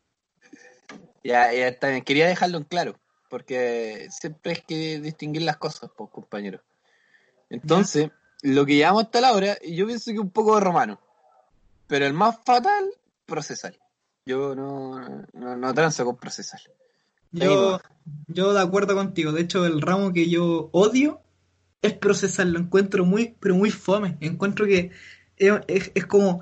[1.24, 2.02] Ya, ya está bien.
[2.02, 2.98] Quería dejarlo en claro,
[3.30, 6.60] porque siempre hay que distinguir las cosas, pues, compañero.
[7.48, 8.10] Entonces,
[8.42, 10.98] lo que llevamos hasta la hora, yo pienso que un poco de romano,
[11.86, 12.90] pero el más fatal,
[13.24, 13.78] procesal.
[14.26, 14.98] Yo no,
[15.32, 16.60] no, no transo con procesal.
[17.32, 17.80] Yo,
[18.28, 19.32] yo de acuerdo contigo.
[19.32, 21.20] De hecho, el ramo que yo odio
[21.82, 22.46] es procesar.
[22.46, 24.16] Lo encuentro muy, pero muy fome.
[24.20, 24.90] Encuentro que
[25.36, 26.40] es, es- es como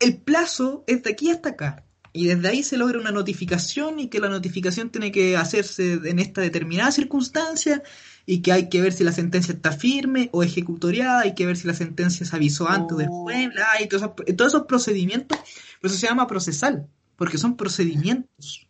[0.00, 1.82] el plazo es de aquí hasta acá.
[2.12, 6.18] Y desde ahí se logra una notificación y que la notificación tiene que hacerse en
[6.18, 7.82] esta determinada circunstancia
[8.24, 11.58] y que hay que ver si la sentencia está firme o ejecutoriada, hay que ver
[11.58, 15.38] si la sentencia se avisó antes o después, bla, y todos esos, todos esos procedimientos,
[15.80, 16.86] por eso se llama procesal,
[17.16, 18.65] porque son procedimientos.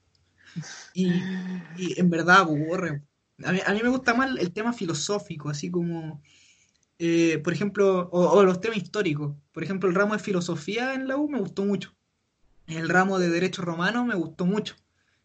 [0.97, 3.03] Y, en verdad aburre.
[3.45, 6.23] A mí, a mí me gusta más el tema filosófico, así como,
[6.99, 9.37] eh, por ejemplo, o, o los temas históricos.
[9.53, 11.95] Por ejemplo, el ramo de filosofía en la U me gustó mucho.
[12.67, 14.75] El ramo de derecho romano me gustó mucho.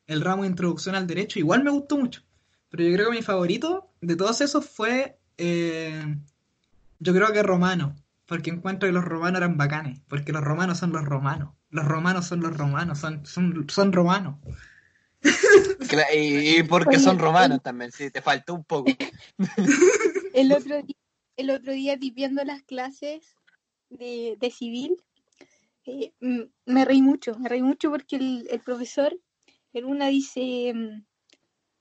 [0.08, 2.22] El ramo de introducción al derecho igual me gustó mucho.
[2.70, 6.18] Pero yo creo que mi favorito de todos esos fue, eh,
[7.00, 7.96] yo creo que romano.
[8.26, 10.02] Porque encuentro que los romanos eran bacanes.
[10.08, 11.54] Porque los romanos son los romanos.
[11.70, 13.00] Los romanos son los romanos.
[13.00, 14.36] Son, son, son romanos.
[16.16, 18.92] Y, y porque son romanos también, sí, te faltó un poco.
[20.34, 20.96] El otro día,
[21.38, 23.36] el otro día di- viendo las clases
[23.90, 24.96] de, de civil,
[25.86, 26.14] eh,
[26.66, 29.20] me reí mucho, me reí mucho porque el, el profesor
[29.74, 31.04] en una dice mm,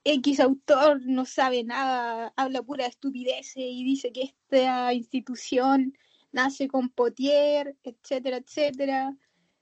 [0.03, 5.95] X autor no sabe nada, habla pura estupidez y dice que esta institución
[6.31, 9.15] nace con Potier, etcétera, etcétera.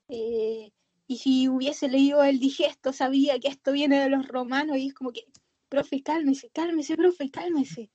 [0.07, 0.71] Eh,
[1.09, 4.93] y si hubiese leído el digesto, sabía que esto viene de los romanos y es
[4.93, 5.25] como que,
[5.67, 7.89] profe, cálmese, cálmese, profe, cálmese.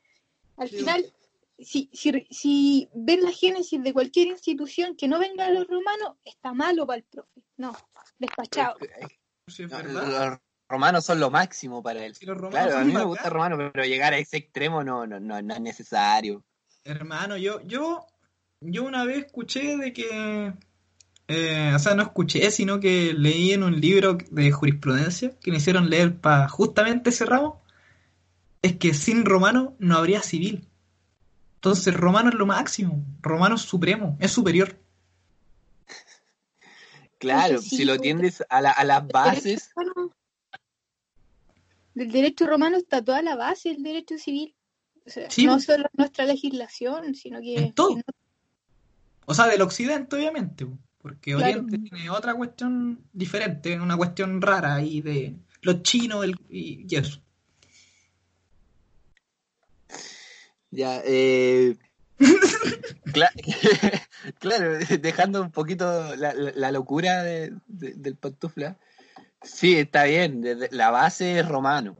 [0.57, 0.79] Al Sí.
[0.79, 1.15] final,
[1.57, 6.17] si, si, si ven la génesis de cualquier institución que no venga de los romanos,
[6.25, 7.41] está malo para el profe.
[7.57, 7.73] No,
[8.19, 8.75] despachado.
[9.71, 10.03] No.
[10.03, 12.15] Los romanos son lo máximo para él.
[12.19, 15.55] Claro, a mí me gusta romano, pero llegar a ese extremo no, no, no, no
[15.55, 16.45] es necesario.
[16.83, 18.09] Hermano, yo, yo,
[18.61, 20.53] yo una vez escuché de que,
[21.29, 25.57] eh, o sea, no escuché, sino que leí en un libro de jurisprudencia que me
[25.59, 27.63] hicieron leer para justamente ese ramo,
[28.63, 30.67] es que sin romano no habría civil.
[31.57, 34.77] Entonces, romano es lo máximo, romano es supremo, es superior.
[37.19, 40.13] Claro, sí, si lo tiendes a, la- a las bases, Del derecho romano-
[41.95, 44.55] del derecho romano está toda la base del derecho civil.
[45.07, 47.97] O sea, Sí, no solo nuestra legislación, sino que En todo.
[49.27, 50.67] O sea, del occidente, obviamente,
[51.05, 51.61] porque Claro.
[51.61, 56.97] Oriente tiene otra cuestión diferente, una cuestión rara ahí de los chinos el- y, y
[56.97, 57.21] eso.
[60.71, 61.77] ya, eh,
[63.13, 63.31] cla-
[64.39, 68.79] claro, dejando un poquito la, la- la locura de- de- del pantufla,
[69.43, 71.97] sí, está bien, desde- la base es romano,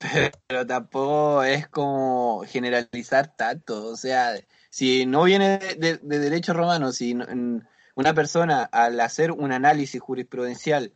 [0.48, 4.34] pero tampoco es como generalizar tanto, o sea,
[4.68, 7.64] si no viene de, de- de derecho romano, si no- en-
[7.96, 10.92] una persona al hacer un análisis jurisprudencial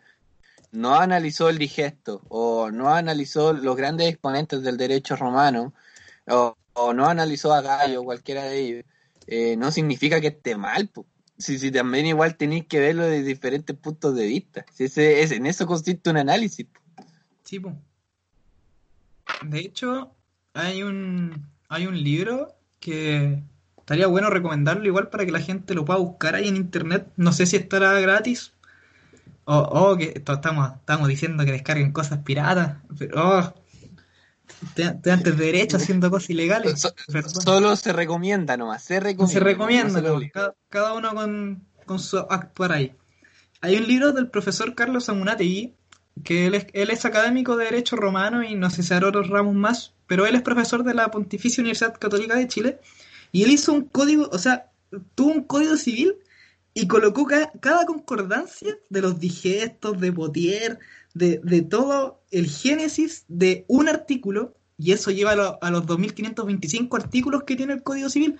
[0.70, 5.72] no analizó el digesto o no analizó los grandes exponentes del derecho romano
[6.28, 8.84] o, o no analizó a Gallo, cualquiera de ellos,
[9.26, 10.88] eh, no significa que esté mal.
[10.88, 11.06] po.
[11.38, 14.66] Si, si también igual tenéis que verlo de diferentes puntos de vista.
[14.72, 16.66] Si ese, es, en eso consiste un análisis.
[16.66, 16.80] po.
[17.42, 17.72] Sí, po.
[19.42, 20.14] De hecho,
[20.52, 23.42] hay un, hay un libro que
[23.90, 27.08] estaría bueno recomendarlo igual para que la gente lo pueda buscar ahí en internet.
[27.16, 28.52] No sé si estará gratis
[29.52, 33.54] Oh, oh, que estamos, estamos diciendo que descarguen cosas piratas, pero oh,
[34.78, 36.80] antes de derecho haciendo cosas ilegales.
[37.42, 39.32] solo se recomienda nomás, se recomienda.
[39.32, 42.94] Se recomienda, cada, uno con, con, su actuar ahí.
[43.60, 45.74] Hay un libro del profesor Carlos Amunategui,
[46.22, 49.30] que él es, él es académico de Derecho Romano y no sé si hará otros
[49.30, 52.80] ramos más, pero él es profesor de la Pontificia Universidad Católica de Chile,
[53.32, 54.70] y él hizo un código, o sea,
[55.14, 56.14] tuvo un código civil
[56.74, 57.26] y colocó
[57.60, 60.78] cada concordancia de los digestos, de Potier,
[61.14, 66.96] de, de, todo el génesis de un artículo, y eso lleva a, a los 2.525
[66.96, 68.38] artículos que tiene el Código Civil.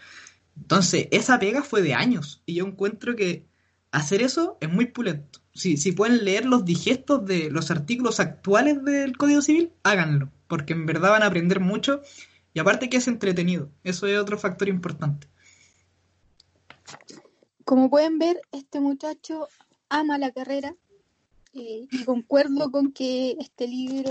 [0.57, 3.47] Entonces, esa pega fue de años, y yo encuentro que
[3.91, 5.41] hacer eso es muy pulento.
[5.53, 10.73] Si, si pueden leer los digestos de los artículos actuales del Código Civil, háganlo, porque
[10.73, 12.03] en verdad van a aprender mucho,
[12.53, 15.29] y aparte que es entretenido, eso es otro factor importante.
[17.65, 19.49] Como pueden ver, este muchacho
[19.89, 20.75] ama la carrera
[21.53, 24.11] eh, y concuerdo con que este libro,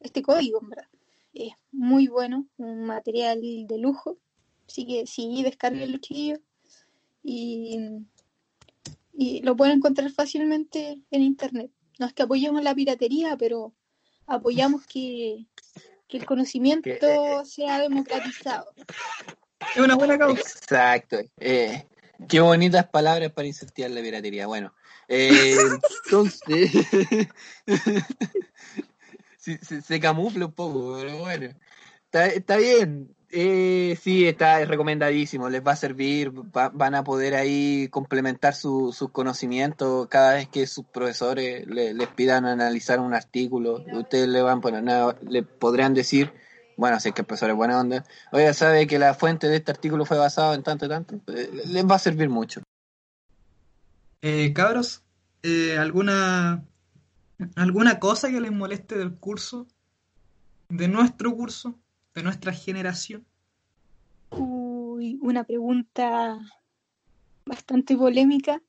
[0.00, 0.88] este código, verdad,
[1.34, 4.18] es muy bueno, un material de lujo.
[4.66, 6.40] Así que sí, descarguen los chiquillos
[7.22, 7.78] y,
[9.12, 11.70] y lo pueden encontrar fácilmente en internet.
[11.98, 13.74] No es que apoyemos la piratería, pero
[14.26, 15.46] apoyamos que,
[16.16, 18.72] el conocimiento eh, eh, sea democratizado.
[19.74, 20.40] Es una buena causa.
[20.40, 21.18] Exacto.
[21.38, 21.84] Eh,
[22.26, 24.48] Qué bonitas palabras para incentivar la piratería.
[24.48, 24.74] Bueno,
[25.06, 25.56] eh,
[26.04, 26.72] entonces
[29.38, 31.54] se, camufla un poco, pero bueno,
[32.10, 33.14] está, bien.
[33.30, 40.08] Eh, sí, está recomendadísimo, les va a servir, van a poder ahí complementar sus conocimientos
[40.08, 43.84] cada vez que sus profesores les pidan analizar un artículo.
[43.92, 44.82] Ustedes le van poner,
[45.28, 46.32] le podrían decir
[46.78, 49.56] bueno, si es que el profesor es buena onda, oiga, sabe que la fuente de
[49.56, 52.62] este artículo fue basado en tanto y tanto, eh, les va a servir mucho.
[54.22, 55.02] Eh, cabros,
[55.42, 56.64] eh, ¿alguna,
[57.56, 59.66] ¿alguna cosa que les moleste del curso?
[60.68, 61.74] ¿De nuestro curso?
[62.18, 63.24] ¿De nuestra generación?
[64.30, 66.36] Uy, una pregunta
[67.46, 68.60] bastante polémica.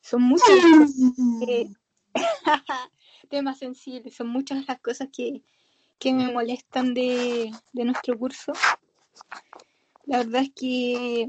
[0.00, 0.46] Son muchas
[3.28, 5.42] temas sensibles, son muchas las cosas que,
[5.98, 8.54] que me molestan de, nuestro curso.
[10.06, 11.28] La verdad es que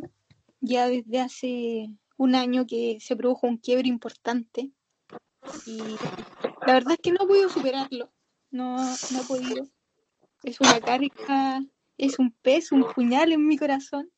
[0.62, 4.72] ya desde hace un año que se produjo un quiebre importante
[5.66, 5.80] y
[6.66, 8.10] la verdad es que no he podido superarlo,
[8.52, 9.68] no, no he podido.
[10.44, 11.62] Es una carga,
[11.98, 14.10] es un peso, un puñal en mi corazón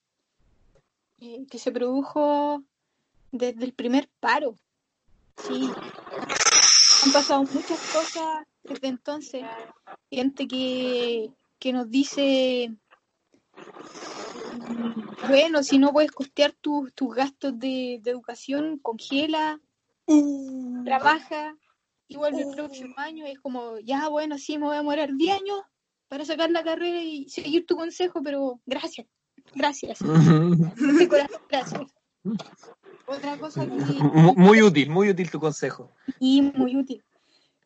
[1.19, 2.63] eh, que se produjo
[3.32, 4.55] desde el primer paro.
[5.38, 5.69] Sí,
[7.05, 9.43] han pasado muchas cosas desde entonces.
[10.11, 11.32] Gente que,
[11.74, 12.72] nos dice,
[14.53, 19.59] mm, bueno, si no puedes costear tus gastos de, educación, congela,
[20.05, 20.84] uh.
[20.84, 21.55] trabaja
[22.07, 22.53] y vuelve el uh.
[22.53, 23.26] próximo año.
[23.26, 25.61] Es como, ya, bueno, sí, me voy a demorar 10 años
[26.12, 29.07] para sacar la carrera y seguir tu consejo, pero gracias,
[29.55, 29.99] gracias.
[31.49, 31.89] gracias.
[33.05, 33.72] Otra cosa que...
[34.36, 35.89] Muy útil, muy útil tu consejo.
[36.20, 37.01] Y muy útil.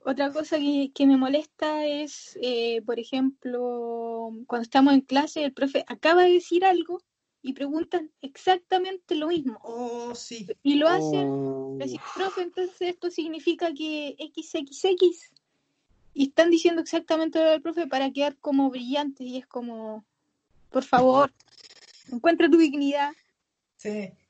[0.05, 5.83] Otra cosa que, me molesta es, eh, por ejemplo, cuando estamos en clase, el profe
[5.87, 6.99] acaba de decir algo
[7.41, 9.57] y preguntan exactamente lo mismo.
[9.63, 10.45] Oh, sí.
[10.61, 11.79] Y lo hacen, oh.
[12.15, 15.31] profe, entonces esto significa que XXX.
[16.15, 20.03] Y están diciendo exactamente lo del profe para quedar como brillantes y es como,
[20.71, 21.31] por favor,
[22.11, 23.11] encuentra tu dignidad,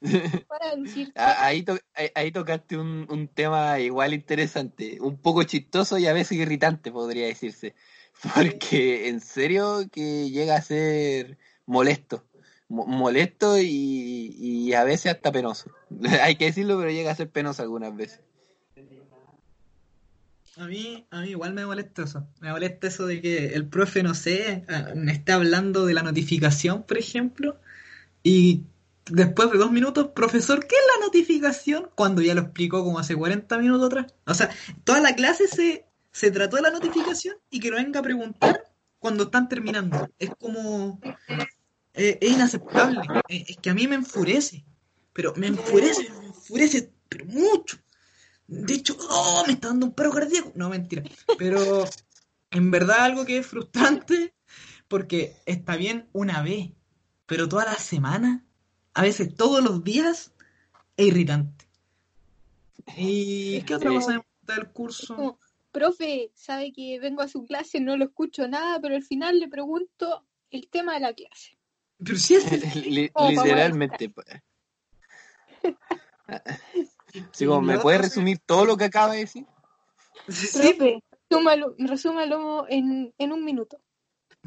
[1.16, 1.66] Ah, ahí,
[2.14, 7.74] ahí, tocaste un, tema igual interesante, un poco chistoso y a veces irritante, podría decirse.
[8.34, 12.26] Porque en serio que llega a ser molesto.
[12.68, 15.72] Molesto y, a veces hasta penoso.
[16.22, 18.22] Hay que decirlo, pero llega a ser penoso algunas veces.
[20.58, 22.28] A mí, a mí igual me molesta eso.
[22.40, 26.04] Me molesta eso de que el profe, no sé, ah, me esté hablando de la
[26.04, 27.60] notificación, por ejemplo,
[28.24, 28.64] y
[29.06, 31.90] después de dos minutos, profesor, ¿qué es la notificación?
[31.96, 34.14] Cuando ya lo explicó como hace 40 minutos atrás.
[34.26, 34.50] O sea,
[34.84, 38.64] toda la clase se, se trató de la notificación y que no venga a preguntar
[39.00, 40.10] cuando están terminando.
[40.18, 41.00] Es como...
[41.94, 43.02] Eh, es inaceptable.
[43.30, 44.66] Es que a mí me enfurece.
[45.14, 47.78] Pero me enfurece, me enfurece, pero mucho.
[48.48, 50.52] De hecho, oh, me está dando un perro cardíaco.
[50.56, 51.04] No, mentira.
[51.38, 51.86] Pero
[52.52, 54.34] en verdad algo que es frustrante
[54.88, 56.72] porque está bien una vez,
[57.26, 58.46] pero toda la semana
[58.96, 60.32] a veces todos los días,
[60.98, 61.66] es irritante.
[62.98, 65.38] ¿Y qué otra cosa del curso?
[65.72, 69.50] profe, sabe que vengo a su clase, no lo escucho nada, pero al final le
[69.50, 71.58] pregunto el tema de la clase.
[72.02, 72.46] Pero si es...
[72.76, 74.14] Literalmente.
[77.32, 79.46] Sí, como, ¿Me puedes resumir todo lo que acaba de decir?
[80.28, 80.78] Sí,
[81.78, 83.80] resúmalo, en, en un minuto.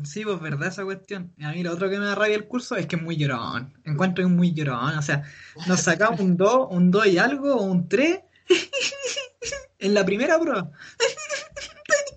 [0.05, 1.33] Sí, pues verdad esa cuestión.
[1.37, 3.17] Y a mí lo otro que me da rabia el curso es que es muy
[3.17, 3.75] llorón.
[3.85, 4.97] Encuentro que es muy llorón.
[4.97, 5.25] O sea,
[5.67, 8.21] nos sacamos un 2, un 2 y algo, o un 3
[9.79, 10.71] en la primera prueba.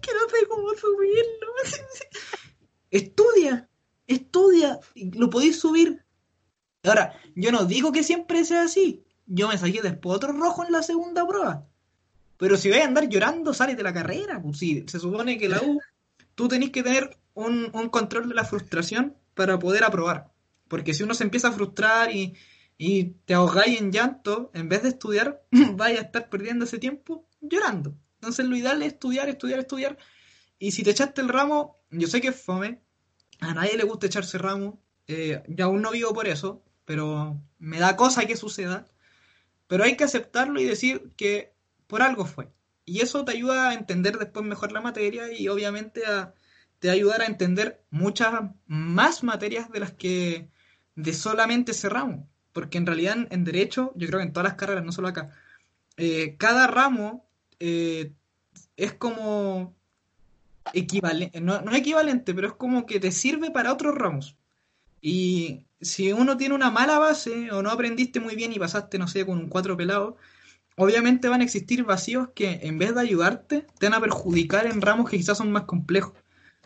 [0.02, 1.48] que no sé cómo subirlo.
[2.92, 3.68] estudia,
[4.06, 4.80] estudia.
[5.14, 6.04] Lo podéis subir.
[6.84, 9.04] Ahora, yo no digo que siempre sea así.
[9.34, 11.66] Yo me saqué después otro rojo en la segunda prueba.
[12.36, 14.42] Pero si vais a andar llorando, sale de la carrera.
[14.42, 15.80] Pues sí, se supone que la U,
[16.36, 20.34] tú tenés que tener un, control de la frustración para poder aprobar.
[20.68, 22.34] Porque si uno se empieza a frustrar y,
[22.78, 25.42] y te ahogáis en llanto, en vez de estudiar,
[25.76, 27.96] vais a estar perdiendo ese tiempo llorando.
[28.16, 29.98] Entonces lo ideal es estudiar, estudiar, estudiar.
[30.60, 32.82] Y si te echaste el ramo, yo sé que es fome,
[33.40, 37.80] a nadie le gusta echarse ramo, eh, yo aún no vivo por eso, pero me
[37.80, 38.86] da cosa que suceda.
[39.72, 41.54] Pero hay que aceptarlo y decir que
[41.88, 42.50] por algo fue.
[42.84, 46.34] Y eso te ayuda a entender después mejor la materia y obviamente a,
[46.80, 48.34] te ayudar a entender muchas
[48.68, 50.50] más materias de las que
[50.96, 52.28] de solamente ese ramo.
[52.52, 55.30] Porque en realidad en, derecho, yo creo que en todas las carreras, no solo acá,
[55.96, 57.26] eh, cada ramo
[57.62, 58.12] eh,
[58.76, 59.74] es como
[60.74, 64.36] equivalente, no, no equivalente, pero es como que te sirve para otros ramos.
[65.00, 69.08] Y si uno tiene una mala base o no aprendiste muy bien y pasaste, no
[69.08, 70.18] sé, con un cuatro pelado,
[70.78, 74.82] obviamente van a existir vacíos que en vez de ayudarte, te van a perjudicar en
[74.82, 76.14] ramos que quizás son más complejos.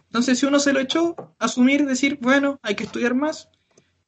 [0.05, 3.49] Entonces, si uno se lo echó, asumir, decir, bueno, hay que estudiar más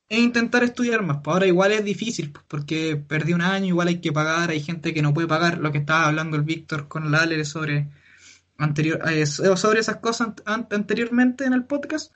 [0.10, 1.18] e intentar estudiar más.
[1.24, 4.62] Pues ahora igual es difícil, pues, porque perdí un año, igual hay que pagar, hay
[4.62, 7.90] gente que no puede pagar, lo que estaba hablando el Víctor con la sobre,
[8.58, 12.14] anterior, eh, sobre esas cosas anteriormente en el podcast,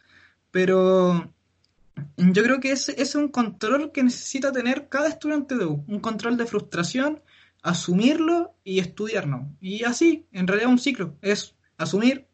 [0.51, 1.33] pero
[2.17, 5.99] yo creo que ese, es un control que necesita tener cada estudiante de U, un
[5.99, 7.21] control de frustración,
[7.61, 9.47] asumirlo y estudiarlo.
[9.59, 12.27] Y así, en realidad un ciclo, es asumir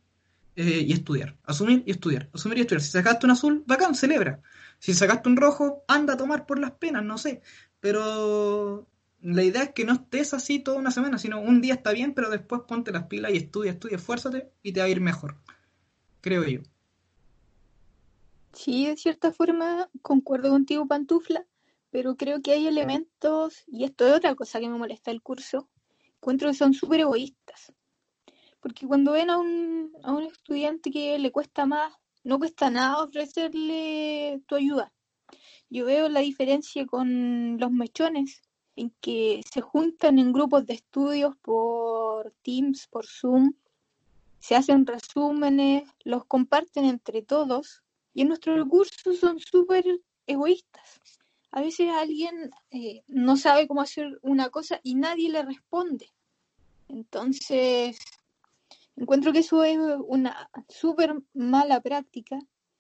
[0.56, 2.82] eh, y estudiar, asumir y estudiar, asumir y estudiar.
[2.82, 4.42] Si sacaste un azul, bacán, celebra.
[4.80, 7.42] Si sacaste un rojo, anda a tomar por las penas, no sé.
[7.80, 8.88] Pero
[9.22, 12.14] la idea es que no estés así toda una semana, sino un día está bien,
[12.14, 15.38] pero después ponte las pilas y estudia, estudia, esfuérzate y te va a ir mejor.
[16.22, 16.62] Creo yo.
[18.58, 21.46] Sí, de cierta forma concuerdo contigo, Pantufla,
[21.92, 25.70] pero creo que hay elementos, y esto es otra cosa que me molesta el curso,
[26.16, 27.72] encuentro que son súper egoístas.
[28.60, 31.94] Porque cuando ven a un, a un estudiante que le cuesta más,
[32.24, 34.92] no cuesta nada ofrecerle tu ayuda.
[35.70, 38.42] Yo veo la diferencia con los mechones,
[38.76, 43.54] en que se juntan en grupos de estudios por Teams, por Zoom,
[44.40, 47.84] se hacen resúmenes, los comparten entre todos
[48.18, 49.86] y en nuestro recurso son súper
[50.26, 51.02] egoístas.
[51.52, 56.10] A veces alguien eh, no sabe cómo hacer una cosa y nadie le responde.
[56.88, 58.00] Entonces,
[58.96, 62.40] encuentro que eso es una súper mala práctica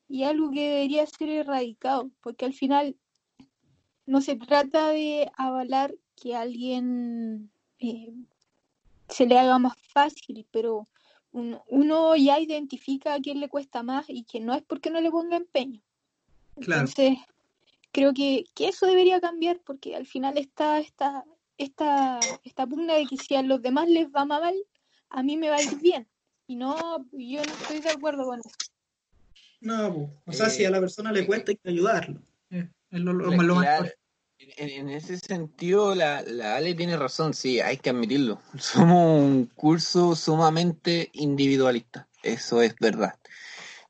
[0.09, 2.97] y algo que debería ser erradicado, porque al final
[4.07, 8.11] no se trata de avalar que alguien eh,
[9.07, 10.87] se le haga más fácil, pero
[11.31, 15.11] uno, ya identifica a quién le cuesta más y que no es porque no le
[15.11, 15.81] ponga empeño.
[16.55, 17.17] Entonces,
[17.91, 21.25] creo que, eso debería cambiar porque al final está esta,
[21.57, 24.55] esta, esta pugna de que si a los demás les va mal,
[25.09, 26.07] a mí me va a ir bien.
[26.47, 26.75] Y no,
[27.11, 28.49] yo no estoy de acuerdo con eso.
[29.59, 32.21] No, o sea, si a la persona le cuesta hay que ayudarlo.
[32.51, 33.61] Eh, es lo, lo,
[34.39, 38.39] en, ese sentido, la, la, Ale tiene razón, sí, hay que admitirlo.
[38.59, 43.15] Somos un curso sumamente individualista, eso es verdad.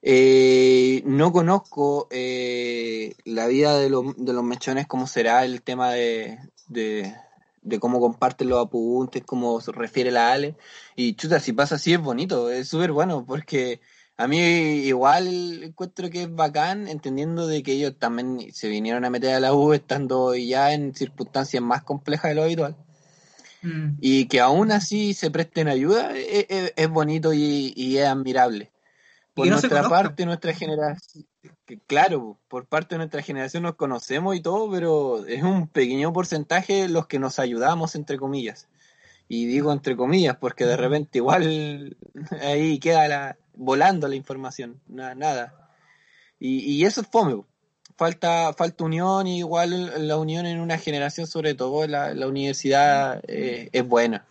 [0.02, 6.38] Eh, no conozco eh, la vida de, de, los mechones, cómo será el tema de,
[6.68, 7.14] de,
[7.62, 10.56] de, cómo comparten los apuntes, cómo se refiere la Ale.
[10.96, 13.82] Y chuta, si pasa así es bonito, es súper bueno, porque
[14.20, 19.12] a mí igual encuentro que es bacán, entendiendo de que ellos también se vinieron a
[19.12, 22.76] meter a la U estando ya en circunstancias más complejas de lo habitual.
[23.62, 23.98] Mm.
[24.02, 28.72] Y que aún así se presten ayuda, e, e, es, bonito y, es admirable.
[29.36, 31.28] Por nuestra parte, nuestra generación,
[31.86, 36.90] claro, por parte de nuestra generación nos conocemos y todo, pero es un pequeño porcentaje
[36.90, 38.68] los que nos ayudamos, entre comillas.
[39.28, 41.98] Y digo entre comillas, porque de repente igual
[42.42, 45.16] ahí queda la, volando la información, nada.
[45.16, 45.72] nada.
[46.40, 47.42] Y, eso es fome.
[47.96, 53.24] Falta, falta unión, y igual la unión en una generación, sobre todo la, la universidad,
[53.28, 54.26] eh, es buena.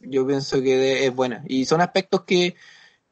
[0.00, 1.42] Yo pienso que es buena.
[1.48, 2.54] Y son aspectos que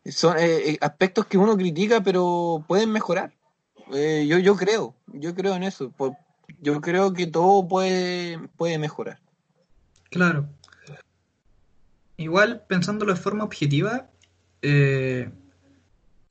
[0.04, 3.32] son eh, eh, aspectos que uno critica, pero pueden mejorar.
[3.90, 5.92] yo, yo creo, yo creo en eso.
[6.60, 9.18] Yo creo que todo puede, puede mejorar.
[10.10, 10.48] Claro.
[12.16, 14.08] igual pensándolo de forma objetiva,
[14.62, 15.30] eh,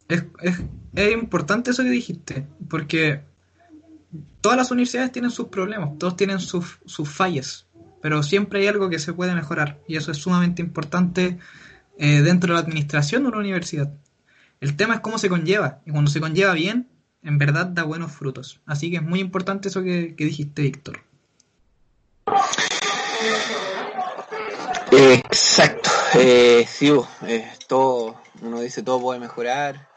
[0.07, 0.61] es, es,
[0.95, 3.21] es importante eso que dijiste, porque
[4.41, 7.67] todas las universidades tienen sus problemas, todos tienen sus, sus fallas,
[8.01, 11.39] pero siempre hay algo que se puede mejorar y eso es sumamente importante
[11.97, 13.91] eh, dentro de la administración de una universidad.
[14.61, 16.87] El tema es cómo se conlleva y cuando se conlleva bien,
[17.23, 18.61] en verdad da buenos frutos.
[18.65, 20.99] Así que es muy importante eso que, que dijiste, Víctor.
[24.91, 26.93] Exacto, eh, sí,
[27.27, 29.89] eh, todo, uno dice todo puede mejorar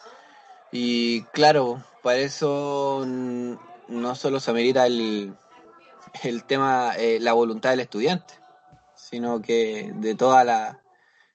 [0.72, 5.34] y claro, para eso no solo se amerita el,
[6.22, 8.34] el tema, eh, la voluntad del estudiante,
[8.94, 10.82] sino que de toda la,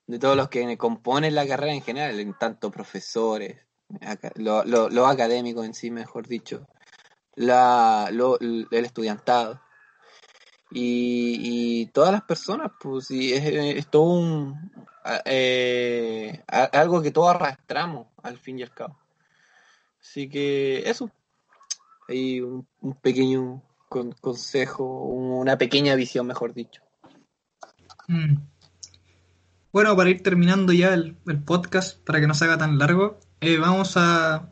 [0.08, 3.58] de todos los que componen la carrera en general, en tanto profesores,
[4.36, 6.68] los lo, académicos en sí, mejor dicho,
[7.36, 9.62] la, lo, el estudiantado
[10.72, 14.72] y, y, todas las personas, pues sí, es, es todo un,
[15.26, 19.03] eh, algo que todos arrastramos al fin y al cabo.
[20.04, 21.10] Así que eso,
[22.10, 22.68] hay un,
[23.02, 23.64] pequeño
[24.20, 26.82] consejo, una pequeña visión, mejor dicho.
[28.10, 28.36] Mm.
[29.72, 33.18] Bueno, para ir terminando ya el, el, podcast, para que no se haga tan largo,
[33.40, 34.50] eh, vamos a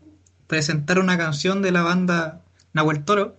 [0.47, 2.41] presentar una canción de la banda
[2.73, 3.37] Nahuel Toro.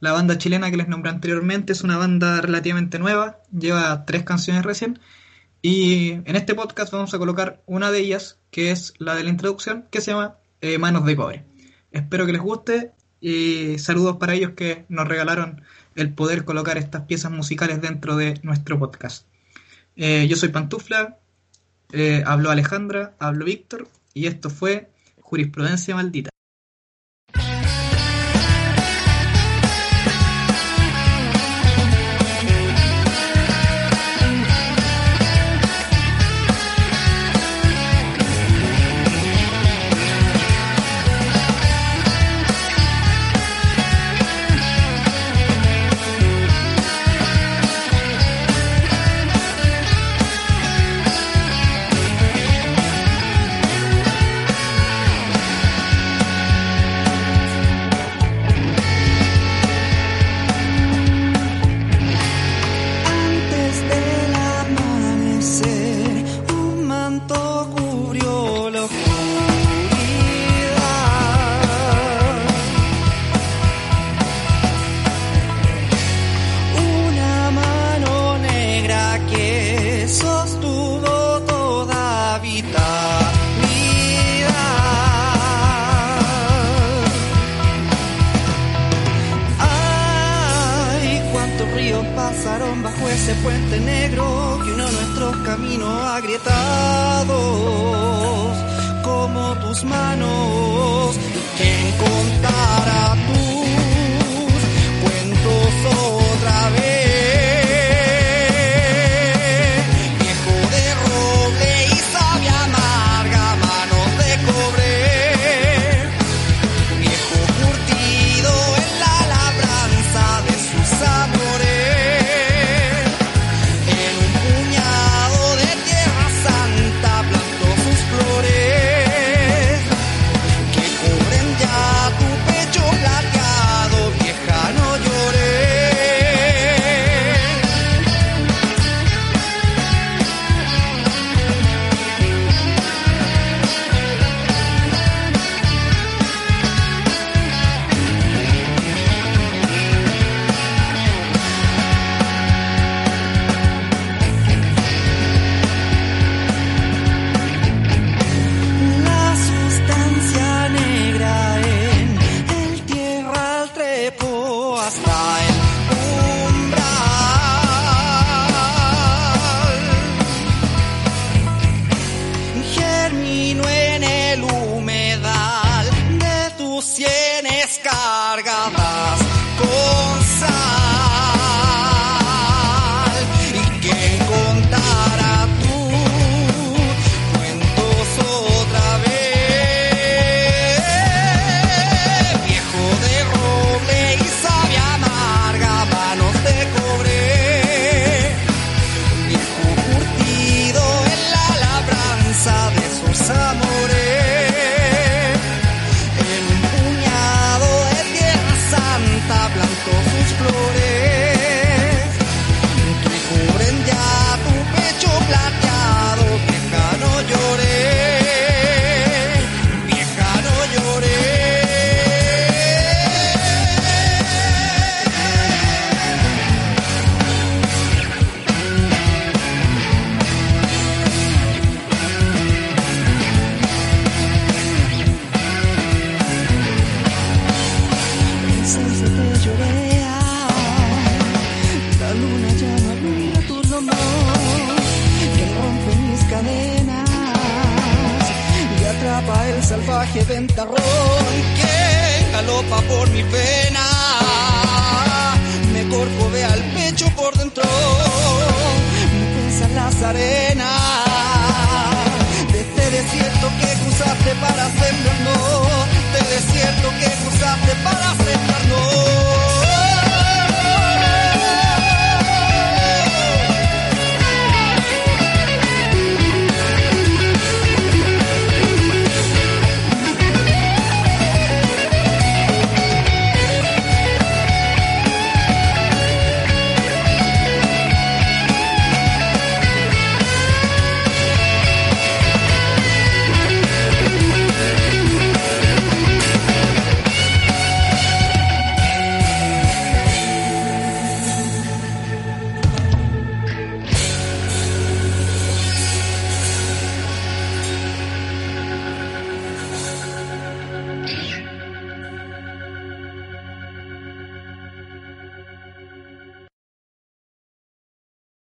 [0.00, 4.64] La banda chilena que les nombré anteriormente es una banda relativamente nueva, lleva tres canciones
[4.64, 4.98] recién.
[5.60, 9.30] Y en este podcast vamos a colocar una de ellas, que es la de la
[9.30, 11.49] introducción, que se llama eh, Manos de Cobre.
[11.92, 15.62] Espero que les guste y saludos para ellos que nos regalaron
[15.94, 19.26] el poder colocar estas piezas musicales dentro de nuestro podcast.
[19.96, 21.18] Eh, yo soy Pantufla,
[21.92, 26.29] eh, habló Alejandra, habló Víctor y esto fue Jurisprudencia Maldita.